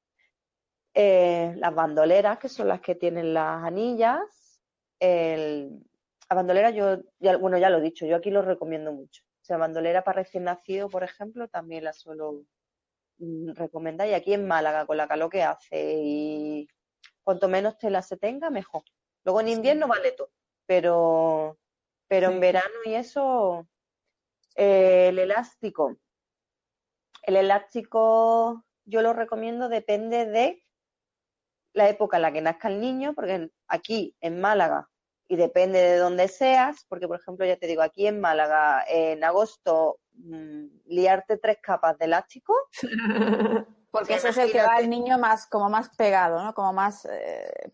[0.95, 4.61] Eh, las bandoleras, que son las que tienen las anillas.
[4.99, 5.85] El,
[6.29, 9.23] la bandolera, yo, ya, bueno, ya lo he dicho, yo aquí lo recomiendo mucho.
[9.43, 12.45] O sea, bandolera para recién nacido, por ejemplo, también la suelo
[13.19, 14.09] mm, recomendar.
[14.09, 16.69] Y aquí en Málaga, con la calor que hace y
[17.31, 18.83] cuanto menos tela se tenga, mejor.
[19.23, 20.33] Luego en invierno vale todo,
[20.67, 21.57] pero,
[22.09, 22.35] pero Sí.
[22.35, 23.69] en verano y eso,
[24.57, 25.97] eh, el elástico.
[27.23, 30.65] El elástico yo lo recomiendo, depende de
[31.73, 34.91] la época en la que nazca el niño, porque aquí en Málaga,
[35.29, 39.23] y depende de dónde seas, porque por ejemplo, ya te digo, aquí en Málaga, en
[39.23, 42.57] agosto, mm, liarte tres capas de elástico,
[43.91, 46.55] Porque ese es el que va al niño más, como más pegado, ¿no?
[46.55, 47.73] Como más eh,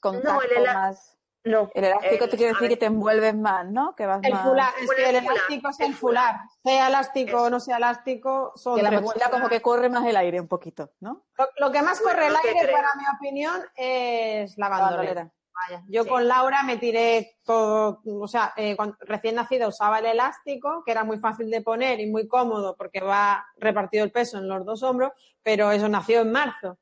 [0.00, 1.16] contacto, ela- más.
[1.44, 1.70] no.
[1.74, 3.94] El elástico el- te quiere decir ver, que te envuelves más, ¿no?
[3.96, 4.42] Que vas El más.
[4.46, 6.36] fular, es que el elástico es el el fular.
[6.62, 10.16] Sea elástico o no sea elástico, son Que la mochila como que corre más el
[10.16, 11.24] aire un poquito, ¿no?
[11.36, 12.76] Lo, lo que más Bueno, corre el aire, creo.
[12.76, 15.30] para mi opinión, es la La bandolera.
[15.66, 16.08] Vaya, Yo Sí.
[16.08, 20.92] con Laura me tiré todo, o sea, eh, cuando recién nacida usaba el elástico, que
[20.92, 24.64] era muy fácil de poner y muy cómodo porque va repartido el peso en los
[24.64, 25.10] dos hombros,
[25.42, 26.78] pero eso nació en marzo.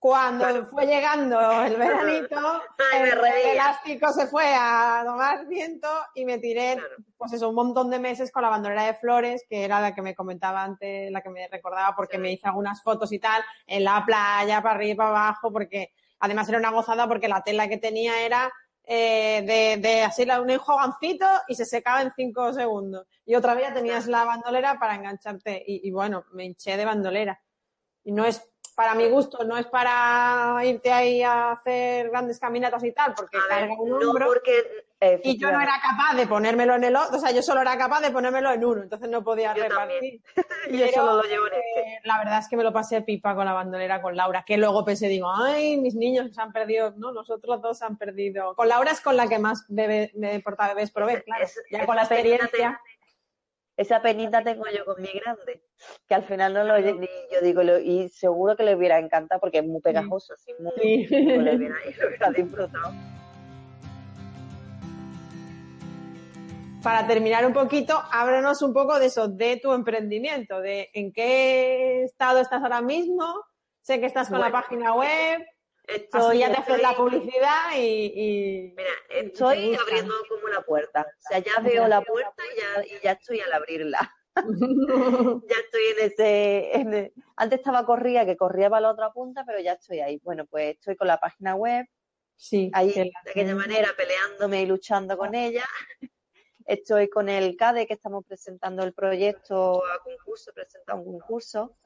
[0.00, 0.66] Cuando Claro.
[0.66, 2.36] fue llegando el veranito,
[2.92, 6.88] Ay, el, el elástico se fue a tomar viento y me tiré, Claro.
[7.16, 10.02] pues eso, un montón de meses con la bandolera de flores, que era la que
[10.02, 12.22] me comentaba antes, la que me recordaba porque Sí.
[12.22, 15.92] me hice algunas fotos y tal, en la playa, para arriba y para abajo, porque
[16.20, 18.52] además era una gozada porque la tela que tenía era
[18.84, 23.06] eh, de, de así un enjuagancito y se secaba en cinco segundos.
[23.26, 26.84] Y otra vez ya tenías la bandolera para engancharte y, y bueno, me hinché de
[26.84, 27.40] bandolera.
[28.04, 28.42] Y no es,
[28.78, 33.36] para mi gusto, no es para irte ahí a hacer grandes caminatas y tal, porque
[33.36, 34.26] A ver, carga un no hombro.
[34.26, 34.52] porque...
[35.24, 37.76] Y yo no era capaz de ponérmelo en el otro, o sea, yo solo era
[37.76, 40.20] capaz de ponérmelo en uno, entonces no podía Yo repartir.
[40.70, 41.80] Yo Pero, solo lo llevo en este.
[41.80, 44.56] eh, la verdad es que me lo pasé pipa con la bandolera con Laura, que
[44.56, 48.54] luego pensé, digo, ay, mis niños se han perdido, no, nosotros dos se han perdido.
[48.54, 51.44] Con Laura es con la que más bebé, me porta bebés probé, claro.
[51.44, 52.80] Es- ya con la experiencia.
[53.78, 55.62] Esa penita tengo yo con mi grande,
[56.08, 59.40] que al final no lo ni yo digo, lo- y seguro que le hubiera encantado
[59.40, 61.06] porque es muy pegajoso, así muy, Sí.
[61.06, 62.92] le hubiera, lo hubiera disfrutado.
[66.82, 72.02] Para terminar un poquito, háblanos un poco de eso, de tu emprendimiento, de en qué
[72.02, 73.24] estado estás ahora mismo.
[73.82, 75.40] Sé que estás con la página web,
[75.88, 81.02] Estoy, ya te la publicidad y, y- Mira, te estoy abriendo como la puerta.
[81.02, 84.14] O sea, ya veo la puerta y ya, y ya estoy al abrirla.
[85.48, 86.76] Ya estoy en ese.
[86.76, 90.20] en Antes estaba corría, que corría para la otra punta, pero ya estoy ahí.
[90.22, 91.86] Bueno, pues estoy con la página web,
[92.36, 95.64] sí, ahí de la- aquella manera peleándome y luchando con ella.
[96.66, 101.78] Estoy con el CADE que estamos presentando el proyecto a concurso, presentado un concurso.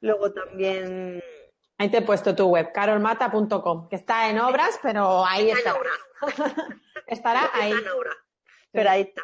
[0.00, 1.22] Luego también
[1.82, 5.76] Ahí te he puesto tu web, carolmata.com, que está en obras, pero ahí está en
[7.08, 7.50] estará.
[7.54, 7.72] ahí.
[7.72, 8.10] está en obra,
[8.70, 9.22] pero ahí está.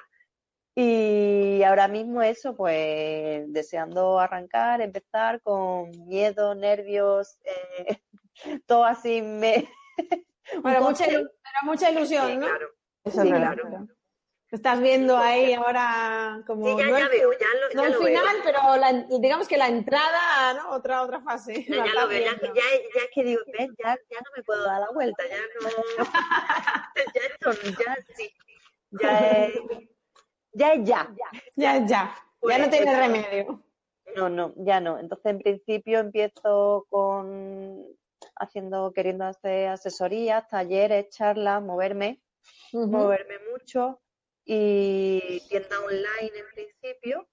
[0.75, 8.03] Y ahora mismo eso, pues deseando arrancar, empezar con miedo, nervios, eh,
[8.67, 9.71] todo así me...
[10.61, 12.47] Bueno, mucha, ilusión, Sí, ¿no?
[12.47, 12.69] claro.
[13.05, 13.87] Eso Sí, es claro.
[14.51, 17.87] Estás viendo ahí ahora como Sí, ya, no ya el, veo, ya lo, no ya
[17.89, 18.09] el lo veo.
[18.09, 20.71] final, pero la- digamos que la entrada, ¿no?
[20.71, 21.65] Otra otra fase.
[21.69, 23.69] Ya, lo veo, ya, ya, ya es que digo, ¿ves?
[23.79, 25.69] Ya, ya no me puedo dar la vuelta, ya no.
[27.15, 27.23] ya
[27.85, 28.33] ya sí.
[28.91, 29.53] Ya es.
[30.53, 31.15] Ya es ya.
[31.57, 31.87] Ya, ya.
[31.87, 33.01] ya Pues, no tiene eso.
[33.01, 33.63] remedio.
[34.17, 34.99] No, no, ya no.
[34.99, 37.85] Entonces, en principio, empiezo con
[38.37, 42.23] haciendo, queriendo hacer asesorías, talleres, charlas, moverme,
[42.73, 44.01] moverme mucho
[44.51, 47.29] y tienda online en principio,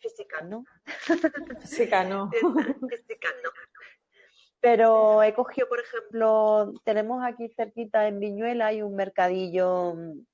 [0.00, 0.64] física no,
[1.60, 2.30] Física, no.
[2.90, 3.50] física no.
[4.58, 10.26] Pero he cogido, por ejemplo, tenemos aquí cerquita en Viñuela hay un mercadillo mm,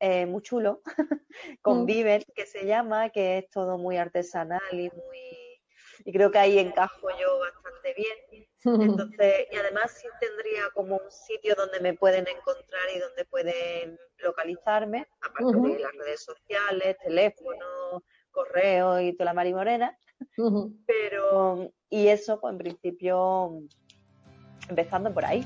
[0.00, 0.82] eh, muy chulo,
[1.62, 1.86] con Mm.
[1.86, 5.62] Viver, que se llama, que es todo muy artesanal y muy...
[6.04, 8.51] Y creo que ahí encajo yo bastante bien.
[8.64, 13.98] Entonces, y además sí tendría como un sitio donde me pueden encontrar y donde pueden
[14.18, 19.98] localizarme, aparte de las redes sociales, teléfono, correo y toda la marimorena.
[20.36, 20.76] Ujú.
[20.86, 23.58] Pero, y eso, pues en principio,
[24.68, 25.44] empezando por ahí.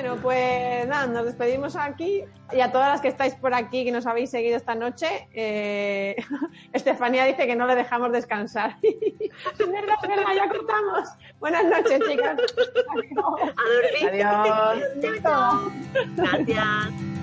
[0.00, 2.22] Bueno, pues nada, nos despedimos aquí
[2.52, 6.14] y a todas las que estáis por aquí, que nos habéis seguido esta noche, eh,
[6.72, 8.76] Estefanía dice que no le dejamos descansar.
[8.82, 11.08] es verdad, es verdad, ya cortamos.
[11.40, 12.38] Buenas noches, chicas.
[12.96, 13.54] Adiós.
[13.56, 14.24] A dormir.
[14.24, 14.84] Adiós.
[15.02, 15.72] Chao, chao.
[16.14, 17.17] Gracias.